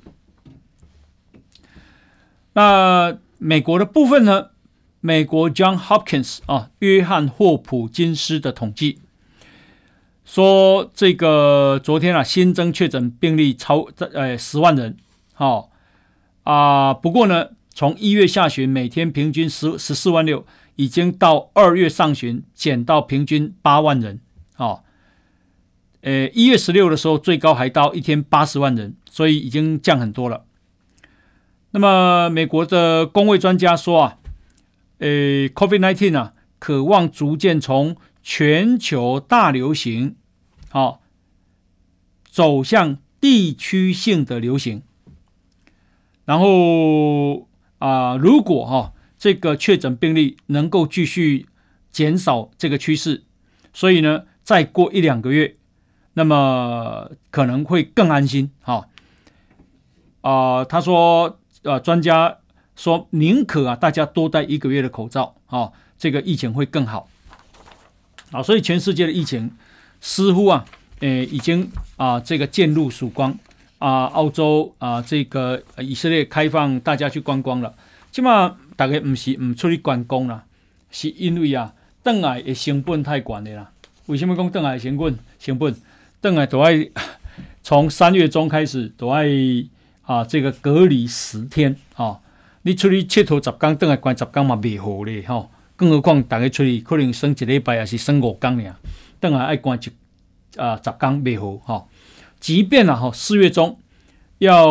[2.53, 4.47] 那美国的部分呢？
[4.99, 8.99] 美国 John Hopkins 啊，约翰霍普金斯的统计，
[10.25, 14.97] 说这个昨天啊新增确诊病例超呃十万人，
[15.33, 15.69] 好、哦、
[16.51, 20.43] 啊，不过呢，从一月下旬每天平均十十四万六，
[20.77, 24.19] 已经到二月上旬减到平均八万人，
[24.57, 24.83] 哦，
[26.01, 30.45] 呃一月十六的时候最高还到一天八十万人，所以已经降很多了。
[31.71, 34.17] 那么美国的公卫专家说啊，
[34.99, 35.07] 呃
[35.49, 40.15] COVID-19 啊，可望逐渐从全球大流行，
[40.69, 41.01] 好、
[42.29, 44.81] 走向地区性的流行。
[46.25, 47.47] 然后
[47.79, 51.45] 啊、如果哈、这个确诊病例能够继续
[51.91, 53.23] 减少这个趋势，
[53.71, 55.55] 所以呢，再过一两个月，
[56.17, 58.49] 那么可能会更安心。
[58.63, 58.87] 哈、哦，
[60.21, 62.35] 啊、呃，他说，呃，专家
[62.75, 67.07] 说，宁可啊，大家多戴一个月的口罩，哈、哦，这个疫情会更好。
[68.31, 69.51] 啊，所以全世界的疫情
[70.01, 70.65] 似乎啊，
[71.01, 73.37] 呃，已经啊，这个渐入曙光
[73.77, 74.05] 啊。
[74.05, 77.75] 澳洲啊，这个以色列开放大家去观光了。
[78.11, 80.45] 起码大家不是唔出去观光了，
[80.89, 83.69] 是因为啊，邓来的成本太高了啦。
[84.07, 85.15] 为什么讲邓来的成本？
[85.39, 85.75] 成本
[86.21, 86.65] 回来都要
[87.63, 89.15] 从三月中开始都要
[90.01, 92.19] 啊，这个隔离十天啊。
[92.63, 93.95] 你出去佚佗十天，回来。
[93.97, 95.49] 关十天嘛，未好咧，吼、哦。
[95.75, 98.75] 更何况大家出去可能生一礼拜，还是生五天呢？
[99.19, 101.85] 等下爱关一啊十天未好哈。
[102.39, 103.79] 即便啊哈四月中
[104.39, 104.67] 要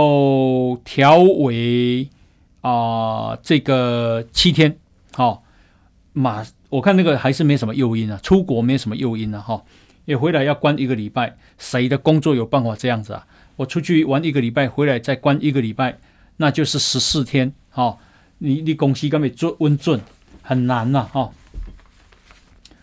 [0.85, 2.09] 调为
[2.61, 4.77] 啊这个七天，
[5.13, 5.43] 好
[6.13, 9.63] 马我看那个还是没什么诱因啊，出国没什么诱因啊哈，
[10.07, 13.27] 也回来要关一个礼拜，谁的工作有办法这样子啊？
[13.57, 15.99] 我出去玩一个礼拜，回来再关一个礼拜，
[16.39, 17.53] 那就是十四天。
[17.69, 18.01] 好，
[18.39, 20.01] 你你公司根本做温准？
[20.43, 21.31] 很难呐，哈。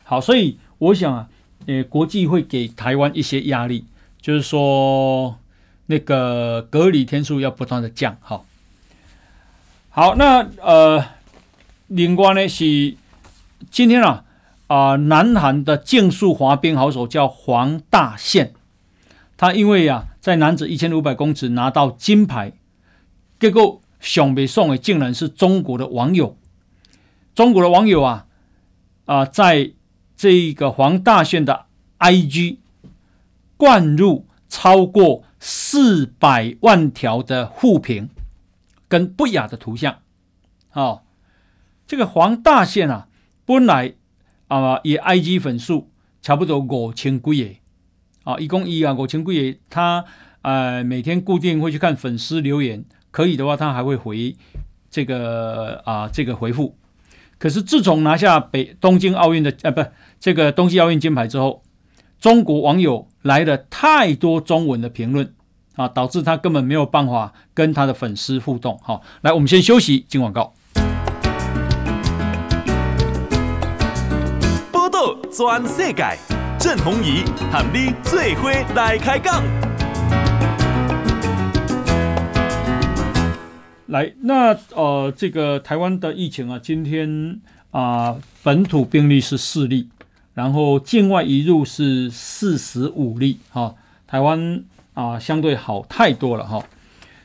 [0.03, 1.29] 好，所以我想啊，
[1.65, 3.85] 呃，国际会给台湾一些压力，
[4.19, 5.39] 就是说
[5.85, 8.43] 那个隔离天数要不断的降，哈。
[9.89, 11.05] 好，那呃，
[11.87, 12.95] 另外呢是
[13.69, 14.25] 今天啊
[14.73, 18.55] 啊、南韩的竞速滑冰好手叫黄大宪，
[19.37, 22.53] 他因为啊在男子一千五百公尺拿到金牌，
[23.39, 26.35] 结果上被送的竟然是中国的网友。
[27.35, 28.25] 中国的网友啊
[29.05, 29.73] 啊、在
[30.15, 31.65] 这个黄大宪的
[31.99, 32.57] IG
[33.55, 38.09] 灌入超过四百万条的互评
[38.87, 39.99] 跟不雅的图像。
[40.71, 41.03] 哦，
[41.85, 43.07] 这个黄大宪啊，
[43.45, 43.93] 本来
[44.61, 45.89] 啊也 IG 粉数
[46.21, 47.55] 差不多五千几个
[48.23, 49.59] 啊，一共一啊五千几个。
[49.69, 50.05] 他
[50.41, 54.35] 呃每天固定会去看粉丝留言，可以的话他还会回
[54.89, 56.77] 这个啊这个回复。
[57.39, 59.83] 可是自从拿下北东京奥运的呃不
[60.19, 61.63] 这个冬季奥运金牌之后，
[62.19, 65.33] 中国网友来了太多中文的评论
[65.75, 68.79] 啊，导致他根本没有办法跟他的粉丝互动。
[68.81, 70.53] 好，来我们先休息，进广告。
[75.35, 76.15] 全世界，
[76.59, 79.43] 郑弘仪喊你最伙来开讲。
[83.87, 87.41] 来，那呃，这个台湾的疫情啊，今天
[87.71, 89.89] 啊、本土病例是四例，
[90.35, 93.73] 然后境外移入是四十五例，哈、
[94.05, 96.63] 台湾啊、相对好太多了哈。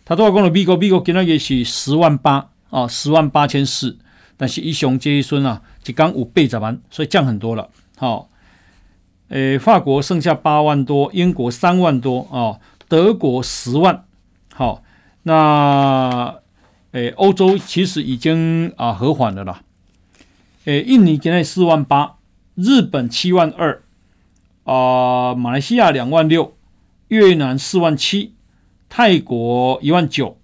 [0.07, 3.99] 他都要讲了，美国美国今天也是十万八啊，十万八千四，
[4.39, 6.81] 但是一雄接一孙啊，就刚五倍咋办？
[6.91, 8.27] 所以降很多了，好、哦，
[9.29, 14.05] 诶，法国剩下八万多，英国三万多啊、哦，德国十万，
[14.55, 14.83] 好、哦，
[15.25, 16.39] 那。
[16.93, 19.61] 诶，欧洲其实已经啊和缓了啦。
[20.65, 22.17] 诶，印尼现在四万八，
[22.55, 23.83] 日本七万二，
[24.65, 26.57] 啊，马来西亚两万六，
[27.09, 28.33] 越南四万七，
[28.89, 30.39] 泰国一万九，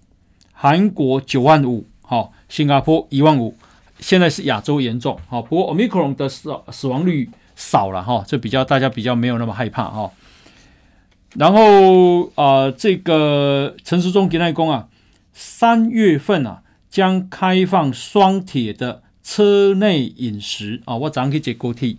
[0.53, 3.57] 韩国九万五，好，新加坡一万五。
[3.97, 10.11] 现在是亚洲严重，好，不过 Omicron 的死死亡率少了哈，这比较大家比较没有那么害怕哈。
[11.35, 14.87] 然后啊，这个陈时中给那工啊。
[15.37, 20.95] 三月份啊，将开放双铁的车内饮食啊。
[20.95, 21.97] 我早上去坐高铁，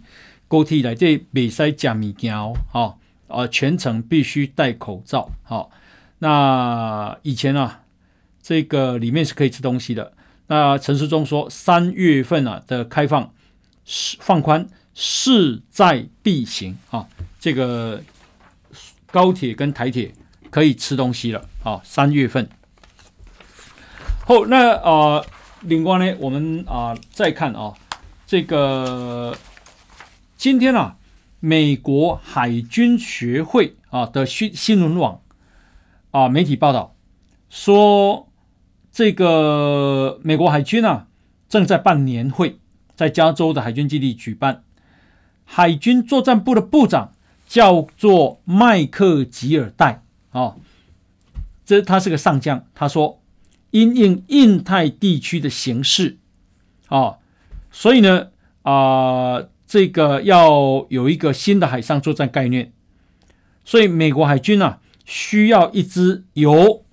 [0.48, 2.96] 高铁来这未使吃物件哦，哈，
[3.28, 5.30] 啊，全程必须戴口罩。
[5.42, 5.70] 好，
[6.20, 7.82] 那以前啊，
[8.42, 10.14] 这个里面是可以吃东西的。
[10.46, 13.34] 那陈时中说，三月份啊的开放
[13.84, 14.66] 是放宽，
[14.96, 17.06] 势在必行啊。
[17.38, 18.02] 这个
[19.12, 20.12] 高铁跟台铁
[20.50, 21.48] 可以吃东西了。
[21.62, 22.48] 啊，三月份。
[24.24, 25.24] 好，那呃，
[25.60, 27.74] 另外呢，我们啊、再看啊，
[28.26, 29.36] 这个
[30.36, 30.96] 今天啊，
[31.40, 35.20] 美国海军学会啊的新新闻网
[36.10, 36.96] 啊媒体报道
[37.50, 38.28] 说，
[38.90, 41.06] 这个美国海军啊
[41.48, 42.58] 正在办年会，
[42.96, 44.64] 在加州的海军基地举办。
[45.46, 47.14] 海军作战部的部长
[47.48, 50.56] 叫做麦克吉尔代啊，
[51.64, 52.66] 这他是个上将。
[52.74, 53.22] 他说，
[53.70, 56.18] 因应印太地区的形势
[56.88, 57.16] 啊，
[57.70, 58.28] 所以呢
[58.62, 59.46] 啊。
[59.68, 62.70] 这个要有一个新的海上作战概念，
[63.64, 66.84] 所以美国海军啊需要一支由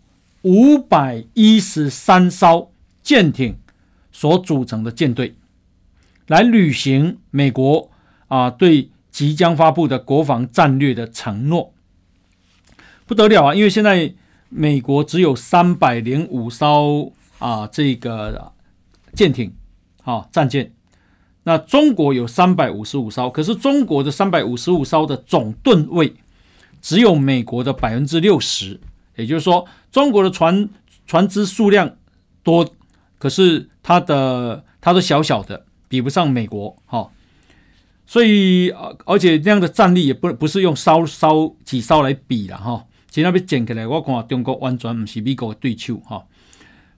[0.42, 2.72] 五百一十三艘
[3.04, 3.60] 舰艇
[4.12, 5.36] 所组成的舰队，
[6.26, 7.92] 来履行美国
[8.34, 11.72] 啊对即将发布的国防战略的承诺。
[13.06, 13.54] 不得了啊！
[13.54, 14.12] 因为现在
[14.50, 18.52] 美国只有三百零五艘啊这个
[19.14, 19.54] 舰艇，
[20.04, 20.74] 啊战舰。
[21.44, 26.16] 那中国有三百五十五艘，可是中国的三百五十五艘的总吨位
[26.82, 28.80] 只有美国的百分之六十，
[29.16, 30.68] 也就是说，中国的船
[31.06, 31.98] 船只数量
[32.42, 32.68] 多，
[33.20, 37.12] 可是它的它的小小的，比不上美国哈。
[38.06, 38.70] 所以
[39.06, 42.86] 而且这样的战力也不不是用烧烧几烧来比了哈。
[43.10, 46.26] 其实那边捡起来，我看中国完全不是美国的对手哈。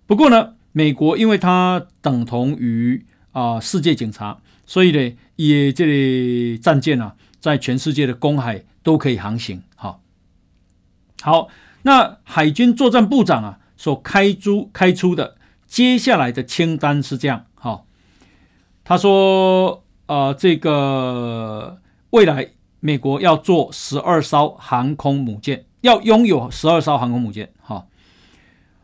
[0.05, 3.05] 不过呢，美国因为它等同于。
[3.35, 9.61] 啊，世界警察，所以呢，也这里战舰啊，在全世界的公海都可以航行。
[9.75, 9.99] 哈，
[11.21, 11.49] 好，
[11.81, 15.35] 那海军作战部长啊，所开出开出的
[15.67, 17.45] 接下来的清单是这样。
[17.55, 17.83] 哈，
[18.85, 21.79] 他说，呃，这个
[22.11, 22.49] 未来
[22.79, 27.51] 美国要做十二艘航空母舰，要拥有十二艘航空母舰。
[27.61, 27.87] 哈，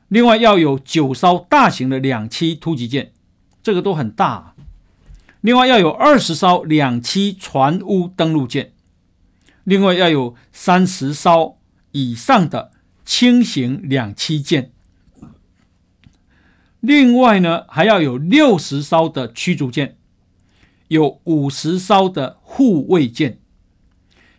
[0.07, 3.11] 另外要有九艘大型的两栖突击舰。
[3.63, 4.55] 这个都很大，
[5.41, 8.72] 另外要有二十艘两栖船坞登陆舰，
[9.63, 11.59] 另外要有三十艘
[11.91, 12.72] 以上的
[13.05, 14.72] 轻型两栖舰，
[16.80, 19.95] 另外呢还要有六十艘的驱逐舰，
[20.92, 23.39] 有五十艘的护卫舰，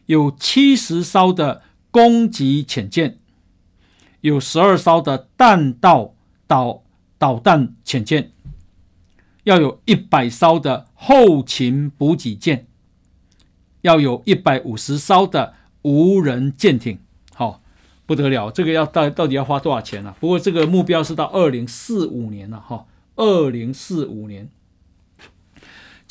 [0.04, 3.16] 有七十艘的攻击潜舰，
[4.20, 6.14] 有十二艘的弹道
[6.46, 6.82] 导
[7.16, 8.32] 导弹潜舰。
[9.44, 12.66] 要有一百艘的后勤补给舰，
[13.80, 16.98] 要有一百五十艘的无人舰艇，
[17.32, 17.60] 好、哦、
[18.04, 18.50] 不得了！
[18.50, 20.16] 这个要到到底要花多少钱呢、啊？
[20.20, 22.86] 不过这个目标是到二零四五年了，哈，
[23.16, 24.50] 二零四五年，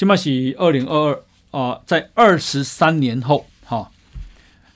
[0.01, 3.87] 起码是二零二二啊，在二十三年后，哈、哦，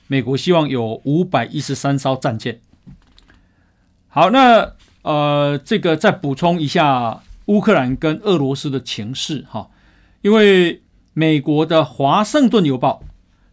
[0.05, 2.61] 美国希望有五百一十三艘战舰。
[4.07, 7.23] 好，那呃，这个再补充一下。
[7.47, 9.71] 乌克兰跟俄罗斯的情势，哈，
[10.21, 13.01] 因为美国的《华盛顿邮报》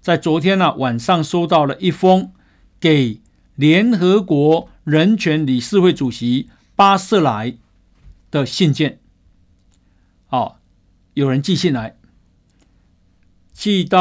[0.02, 2.32] 在昨天呢晚上收到了一封
[2.78, 3.18] 给
[3.54, 7.54] 联合国人权理事会主席巴瑟莱
[8.30, 8.98] 的信件，
[11.14, 11.96] 有人寄信来，
[13.52, 14.00] 寄到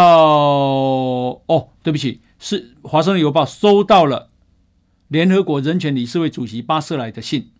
[1.45, 4.30] 哦，对不起，是《华盛顿邮报》收到了
[5.07, 7.51] 联合国人权理事会主席巴瑟莱的信。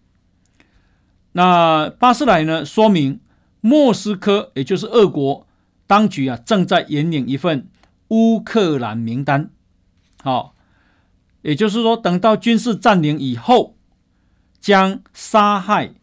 [1.34, 2.66] 那巴斯莱呢？
[2.66, 3.22] 说明
[3.62, 5.48] 莫斯科，也就是俄国
[5.88, 7.70] 当局啊，正在引领一份
[8.10, 9.50] 乌克兰名单。
[10.22, 10.56] 好，
[11.42, 13.78] 也就是说，等到军事占领以后，
[14.60, 15.94] 将杀害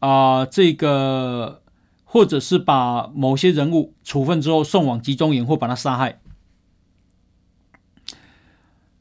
[0.00, 1.62] 啊、呃、这个，
[2.10, 6.20] 或者是把某些人物处分之后送往集中营，或把他杀害。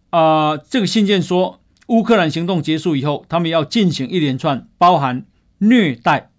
[0.10, 1.60] 啊、这个信件说。
[1.88, 5.26] 乌克兰行动结束以后，他们要进行一连串包含
[5.60, 6.32] 虐待、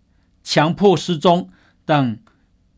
[0.44, 1.48] 强迫失踪
[1.86, 2.18] 等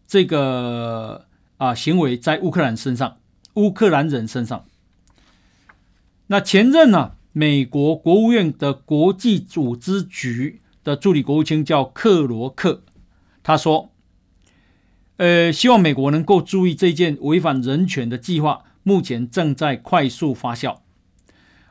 [0.06, 1.26] 这个
[1.56, 3.16] 啊行为在乌克兰身上，
[3.54, 4.66] 乌克兰人身上。
[6.28, 12.84] 那前任呢、美国国务院的国际组织局的助理国务卿叫克罗克，
[13.50, 13.90] 他说
[15.18, 20.78] ：“呃，希望美国能够注意这件违反人权的计划，目前正在快速发酵，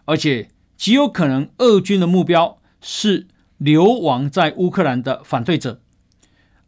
[0.05, 0.49] 而且。”
[0.79, 3.27] 极有可能，俄军的目标是
[3.57, 5.81] 流亡在乌克兰的反对者、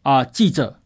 [0.01, 0.81] 啊记者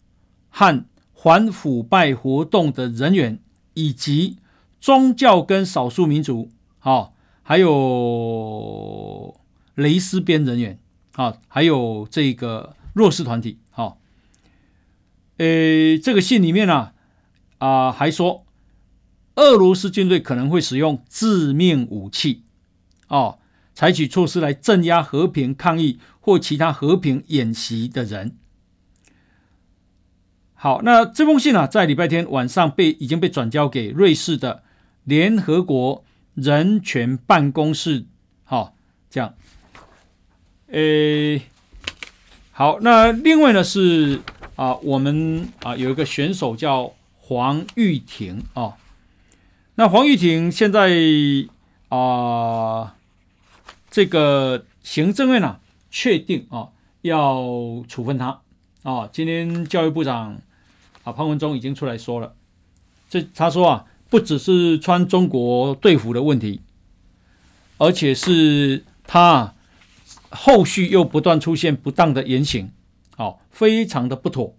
[0.52, 3.40] 和反腐败活动的人员，
[3.74, 4.38] 以及
[4.80, 6.52] 宗教跟少数民族，
[6.82, 9.36] 啊，还有
[9.74, 10.78] 蕾丝边人员，
[11.14, 13.98] 啊，还有这个弱势团体，好，
[15.38, 16.92] 呃，这个信里面呢，
[17.58, 18.46] 啊，还说
[19.36, 22.44] 俄罗斯军队可能会使用致命武器。
[23.08, 23.40] 哦，
[23.74, 28.38] 采取措施来镇压和平抗议或其他和平演习的人。
[30.54, 34.64] 好，那这封信啊，在礼拜天晚上被已经被转交给瑞士的
[35.04, 38.06] 联合国人权办公室。
[38.44, 38.76] 好，
[39.10, 39.36] 这样。
[40.68, 41.44] 诶，
[42.52, 44.22] 好，那另外呢是
[44.56, 48.76] 啊，我们啊有一个选手叫黄玉婷啊。
[49.76, 50.90] 那黄玉婷现在
[51.90, 52.96] 啊，
[53.92, 55.60] 这个行政院呢
[55.92, 56.70] 确定啊
[57.02, 57.44] 要
[57.88, 58.42] 处分他
[58.84, 59.10] 啊。
[59.12, 60.40] 今天教育部长
[61.04, 62.34] 啊潘文忠已经出来说了，
[63.10, 66.62] 这他说啊，不只是穿中国队服的问题，
[67.78, 69.54] 而且是他
[70.30, 72.72] 后续又不断出现不当的言行，
[73.18, 74.56] 哦，非常的不妥。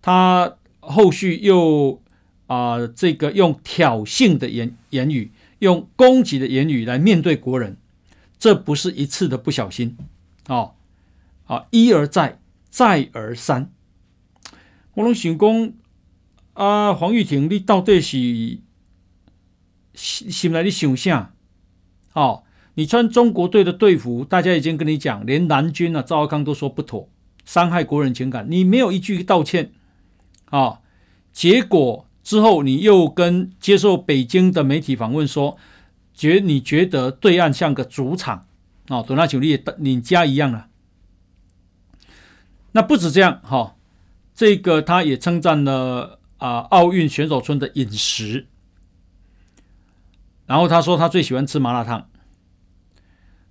[0.00, 2.00] 他后续又。
[2.46, 7.78] 啊、这个用挑衅的言言语，用攻击的言语来面对国人，
[8.38, 9.96] 这不是一次的不小心，
[10.46, 10.74] 哦，
[11.46, 12.38] 啊，一而再，
[12.68, 13.72] 再而三。
[14.92, 15.72] 我拢想讲
[16.52, 18.18] 啊，黄玉婷，你到底是
[19.94, 21.34] 心心里想啥？
[22.12, 22.44] 哦，
[22.74, 27.08] 你穿中国队的队服，大家已经跟你讲，连蓝军啊，赵康都说不妥，
[27.44, 29.72] 伤害国人情感，你没有一句道歉，
[30.46, 30.80] 啊、
[31.32, 32.06] 结果。
[32.24, 35.58] 之后，你又跟接受北京的媒体访问说，
[36.14, 38.46] 觉你觉得对岸像个主场
[38.88, 40.68] 啊，董大九你你家一样了。
[42.72, 43.76] 那不止这样哈，
[44.34, 48.46] 这个他也称赞了啊奥运选手村的饮食，
[50.46, 52.08] 然后他说他最喜欢吃麻辣烫。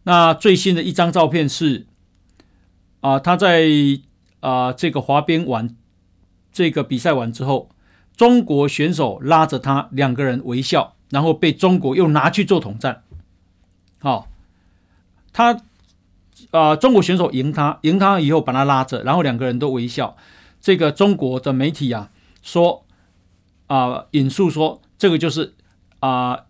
[0.02, 1.86] 那最新的一张照片是
[3.04, 3.68] 啊他在
[4.40, 5.76] 啊这个滑冰完
[6.52, 7.70] 这个比赛完之后。
[8.16, 13.02] 中国选手拉着他，两个人微笑，然后被中国又拿去做统战。
[13.98, 14.28] 好、哦，
[15.34, 15.64] 他
[16.52, 20.16] 啊、中国选手赢他，赢他以后把他拉着，然后两个人都微笑。
[20.62, 22.12] 这个中国的媒体啊
[22.44, 22.86] 说
[23.66, 25.56] 啊、引述说，这个就是
[26.00, 26.42] 啊、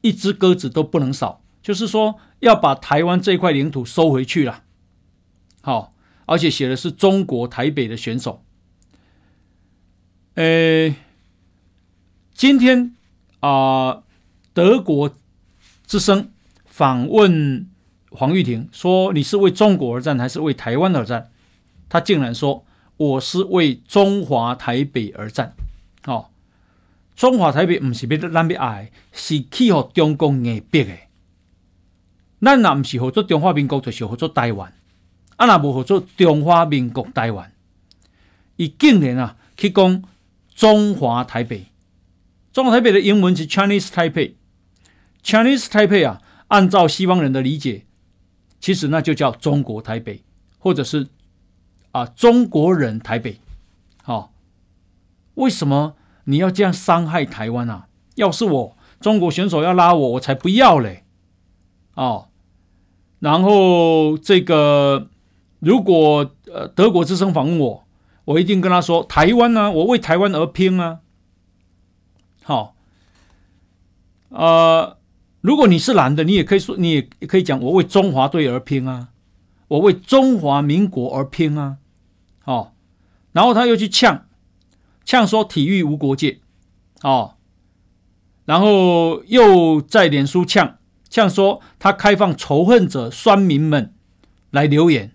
[0.00, 4.62] 一只鸽子都不能少，就是说要把台湾这块领土收回去了。
[5.60, 5.94] 好、
[6.26, 8.42] 而且写的是中国台北的选手。
[10.34, 10.94] 呃，
[12.32, 12.94] 今天
[13.40, 14.02] 啊、
[14.52, 15.14] 德国
[15.86, 16.30] 之声
[16.64, 17.68] 访问
[18.10, 21.30] 黄玉婷说：“你是为中国而战，还是为台湾而战？”
[21.90, 22.64] 他竟然说
[22.96, 25.54] ：“我是为中华台北而战。”
[26.06, 26.30] 哦，
[27.16, 30.96] 中华台北不是要咱要爱，是去和中共硬逼的。
[32.40, 34.72] 咱若不是合作中华民国，就是合作台湾。
[35.38, 37.50] 啊，若无合作中华民国台湾，
[38.56, 40.04] 伊竟然啊去讲。
[40.58, 41.66] 中华台北，
[42.52, 44.32] 中华台北的英文是 Chinese Taipei。
[45.22, 47.84] Chinese Taipei 啊，按照西方人的理解，
[48.58, 50.24] 其实那就叫中国台北，
[50.58, 51.06] 或者是
[51.92, 53.38] 啊中国人台北。
[54.02, 54.30] 好、哦，
[55.34, 57.86] 为什么你要这样伤害台湾啊？
[58.16, 61.04] 要是我中国选手要拉我，我才不要嘞。
[61.94, 62.26] 哦，
[63.20, 65.06] 然后这个
[65.60, 67.84] 如果呃德国之声访问我。
[68.28, 71.00] 我一定跟他说：“台湾呢、我为台湾而拼啊！”
[72.44, 72.76] 好，
[74.28, 74.98] 呃，
[75.40, 79.08] 如果你是男的，你也可以说，你也可以讲：“我为中华队而拼啊，
[79.68, 81.78] 我为中华民国而拼啊！”
[82.44, 82.74] 好，
[83.32, 84.26] 然后他又去呛，
[85.06, 86.40] 呛说体育无国界，
[87.00, 87.36] 哦，
[88.44, 90.76] 然后又在脸书呛，
[91.08, 93.94] 呛说他开放仇恨者酸民们
[94.50, 95.14] 来留言。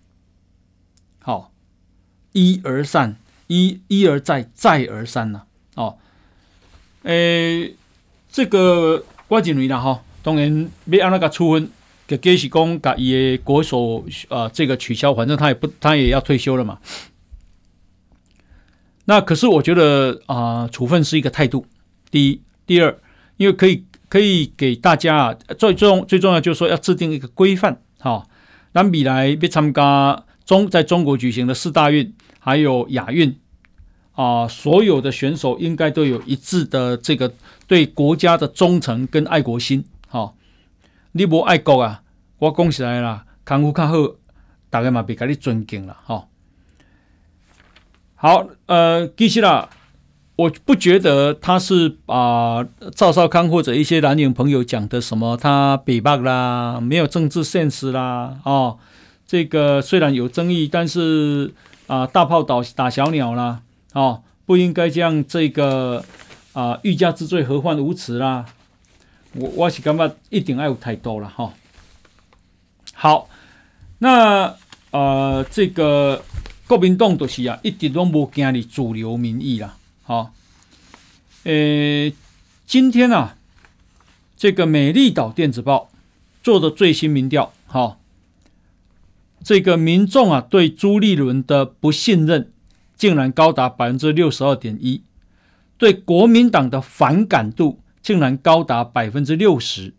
[1.23, 1.51] 好
[2.33, 3.15] 一而三，
[3.47, 5.43] 一一而再，再而三呐、
[5.75, 5.97] 哦，
[7.03, 7.73] 诶，
[8.29, 11.69] 这个我认为啦哈，当然要按那个处分，
[12.05, 16.77] 给给是讲把伊的国手啊，这个取消，反正他也不，他也要退休了嘛。
[19.05, 21.65] 那可是我觉得啊、处分是一个态度。
[22.11, 22.97] 第一，第二，
[23.37, 28.27] 因为可以可以给大家最重最重要就是说要制定一个规范哈。
[28.73, 32.13] 那未来要参加中在中国举行的四大运。
[32.45, 33.39] 还有亚运
[34.15, 37.33] 啊、所有的选手应该都有一致的这个
[37.67, 39.85] 对国家的忠诚跟爱国心。
[40.09, 40.33] 哈、
[41.13, 42.03] 你无爱国啊，
[42.39, 43.95] 我讲起来啦，康复较好，
[44.69, 45.95] 大家嘛别给你尊敬了。
[46.05, 46.27] 哈、
[48.15, 49.69] 好，呃，其实啦，
[50.35, 58.77] 我不觉得他是把赵少康或者一些蓝营朋友讲的什么他北霸啦，没有政治现实啦，哦，
[59.27, 61.53] 这个虽然有争议，但是。
[61.85, 63.61] 啊，大炮打打小鸟啦！
[63.91, 66.03] 哦，不应该这样，这个
[66.53, 68.45] 啊，欲加之罪，何患无辞啦！
[69.33, 71.53] 我我是感觉一定要有太多了哈、
[72.93, 73.27] 好，
[73.99, 74.55] 那
[74.91, 76.23] 呃，这个
[76.67, 79.75] 国民党就是啊，一直拢无听你主流民意啦。
[80.03, 80.31] 好，
[81.43, 82.13] 诶，
[82.65, 83.35] 今天啊，
[84.37, 85.89] 这个美丽岛电子报
[86.41, 87.99] 做的最新民调，好，
[89.43, 92.51] 这个民众啊对朱立伦的不信任
[92.95, 95.03] 竟然高达百分之六十二点一，
[95.77, 99.93] 对国民党的反感度竟然高达百分之六十，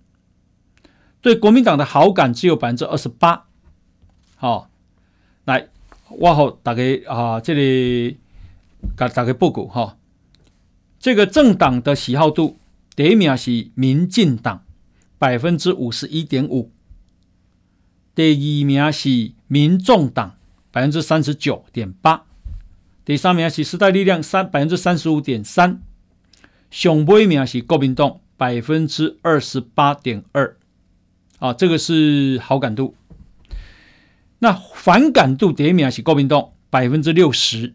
[1.20, 3.46] 对国民党的好感只有百分之二十八。
[4.36, 4.70] 好，
[5.44, 5.68] 来。
[6.18, 8.18] 我好，大家啊，这里
[8.96, 9.96] 给大家报告哈。
[11.00, 12.58] 这个政党的喜好度，
[12.94, 14.64] 第一名是民进党
[15.18, 16.70] 百分之五十一点五，
[18.14, 20.36] 第二名是民众党
[20.70, 22.24] 百分之三十九点八，
[23.04, 25.80] 第三名是时代力量三百分之三十五点三，
[26.70, 30.56] 上尾名是国民党百分之二十八点二。
[31.40, 32.94] 啊，这个是好感度。
[34.38, 37.74] 那反感度第一名是国民党百分之六十，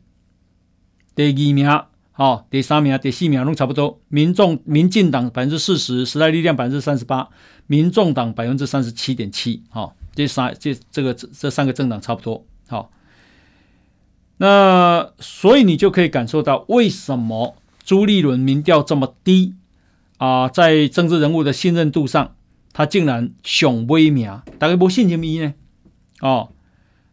[1.13, 1.67] 第二名
[2.11, 4.01] 好，第三名、第四名都差不多。
[4.07, 7.29] 民众、民进党百分之四十，时代力量百分之三十八，
[7.67, 9.63] 民众党百分之三十七点七。
[9.69, 12.45] 好，这三这这个这这三个政党差不多。
[12.67, 12.91] 好，
[14.35, 17.55] 那所以你就可以感受到为什么
[17.85, 19.53] 朱立伦民调这么低
[20.17, 20.49] 啊？
[20.49, 22.35] 在政治人物的信任度上，
[22.73, 25.53] 他竟然雄威名，大家不信任伊呢？
[26.19, 26.49] 哦。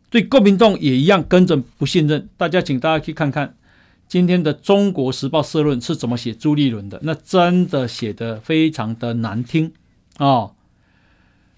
[0.09, 3.57] 对国民党也一样跟着不信任，大家请大家去看看
[4.09, 9.73] 今天的《中国时报》社论是怎么写朱立伦的，那真的写得非常的难听
[10.19, 10.55] 哦。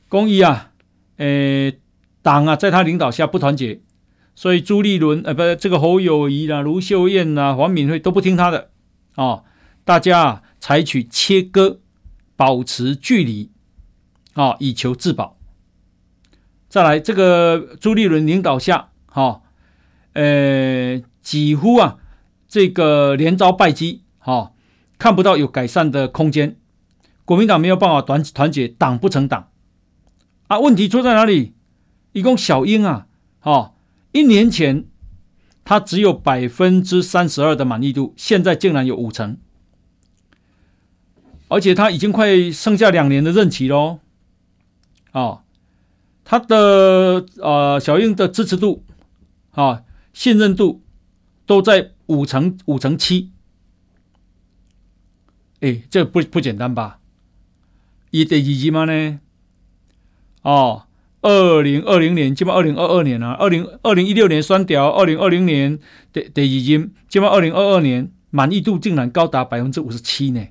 [0.09, 0.72] 公益啊，
[1.18, 1.78] 诶，
[2.22, 3.80] 党啊，在他领导下不团结，
[4.34, 8.70] 所以朱立伦呃，不，这个侯友谊啦、卢秀燕呐、黄敏惠都不听他的
[9.16, 9.44] 哦。
[9.84, 11.80] 大家啊，采取切割、
[12.36, 13.50] 保持距离
[14.34, 15.38] 啊、哦，以求自保。
[16.68, 19.42] 再来，这个朱立伦领导下，哈、哦，
[20.12, 21.96] 呃，几乎啊，
[22.46, 24.52] 这个连遭败绩，哈、哦，
[24.98, 26.56] 看不到有改善的空间。
[27.24, 29.48] 国民党没有办法团团结，党不成党。
[30.49, 31.55] 啊，问题出在哪里？
[32.12, 33.07] 一共小英啊，
[33.42, 33.74] 哦，
[34.12, 34.84] 一年前
[35.64, 39.38] 他只有百分之三十二的满意度，现在竟然有五成，
[41.49, 44.01] 而且他已经快剩下两年的任期喽，
[45.12, 45.42] 哦。
[46.30, 48.84] 他的呃小英的支持度
[49.53, 49.82] 啊
[50.12, 50.82] 信任度
[51.46, 53.30] 都在五成五成七，
[55.61, 57.01] 哎，这不不简单吧？
[58.11, 59.20] 一点几几吗呢？
[60.43, 60.84] 哦，
[61.22, 65.78] 二零二零年，基本二零二二年啊，二零二零一六年双调，二零二零年
[66.12, 70.47] 的的已经，基本二零二二年满意度竟然高达百分之五十七呢。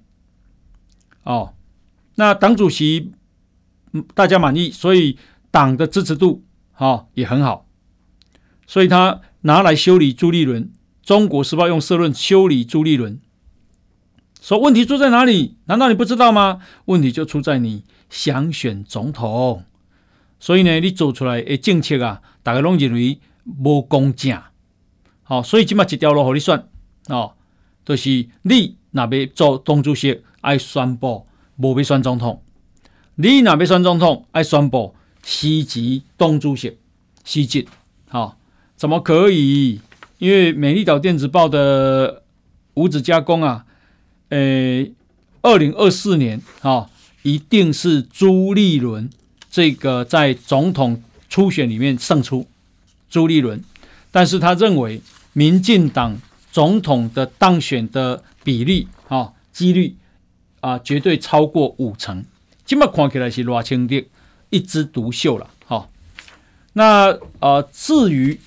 [1.24, 1.54] 哦，
[2.16, 3.12] 那党主席
[4.14, 5.18] 大家满意，所以。
[5.50, 7.66] 党的支持度好、哦、也很好，
[8.68, 10.66] 所以他拿来修理朱立伦。
[11.02, 13.20] 《中国时报》用社论修理朱立伦，
[14.40, 15.56] 说问题出在哪里？
[15.66, 16.60] 难道你不知道吗？
[16.86, 19.64] 问题就出在你想选总统，
[20.40, 23.20] 所以呢，你做出来的政策啊，大家拢认为
[23.60, 24.42] 无公正。
[25.24, 26.68] 好、所以即嘛一条路互你选
[27.08, 27.34] 哦，
[27.86, 31.28] 就是你若要做党主席，爱宣布
[31.58, 32.42] 无要选总统；
[33.16, 34.96] 你若要选总统，爱宣布。
[35.30, 36.78] 辞职党主席，
[37.26, 37.66] 辞职，
[38.08, 38.38] 好，
[38.78, 39.82] 怎么可以？
[40.20, 42.24] 因为美丽岛电子报的
[42.76, 43.66] 五指加工啊，
[44.30, 44.94] 诶，
[45.42, 46.90] 二零二四年啊，
[47.24, 49.10] 一定是朱立伦
[49.58, 52.46] 这个在总统初选里面胜出，
[53.10, 53.60] 朱立伦，
[54.12, 55.02] 但是他认为
[55.34, 56.16] 民进党
[56.52, 59.96] 总统的当选的比例啊，几率
[60.60, 62.24] 啊，绝对超过五成，
[62.68, 64.06] 这么看起来是偌清的。
[64.52, 65.90] 一枝独秀了，哈、
[66.74, 68.40] 那呃，至于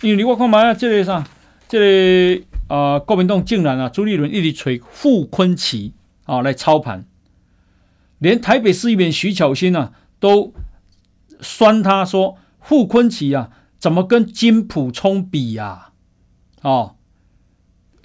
[0.00, 1.26] 因为你我看嘛，这里上
[1.68, 5.92] 这里啊，国民党竟然啊，朱立伦一直吹傅昆奇
[6.24, 7.04] 啊来操盘，
[8.18, 9.92] 连台北市议员徐巧芯啊
[10.24, 10.54] 都
[11.38, 15.90] 酸他说傅崐萁啊怎么跟金普聪比呀、
[16.62, 16.62] 啊？
[16.62, 16.94] 哦，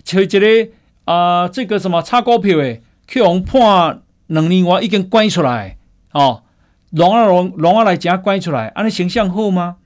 [0.04, 0.72] 吹这个
[1.06, 5.78] 啊，这个什么炒股票诶，去用判两年外已经关出来
[6.12, 6.44] 哦。
[6.90, 9.78] 龙啊龙，龙啊来夹关出来，啊，那形象好吗？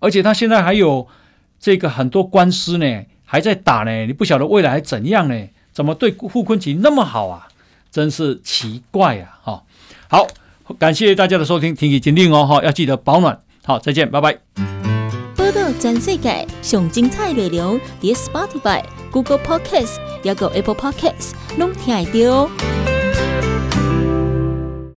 [0.00, 1.06] 而且他现在还有
[1.60, 4.06] 这个很多官司呢，还在打呢。
[4.06, 5.48] 你不晓得未来怎样呢？
[5.72, 7.46] 怎么对傅崐萁那么好啊？
[7.92, 9.38] 真是奇怪啊！
[9.44, 9.64] 哈，
[10.10, 10.26] 好，
[10.74, 13.38] 感谢大家的收听，天气真冷哦，哈，要记得保暖。
[13.64, 14.38] 好，再见，拜拜。
[15.36, 22.85] 报道全世界上精彩内容，点 Spotify、Google Podcasts，还有 Apple Podcast，拢听得到。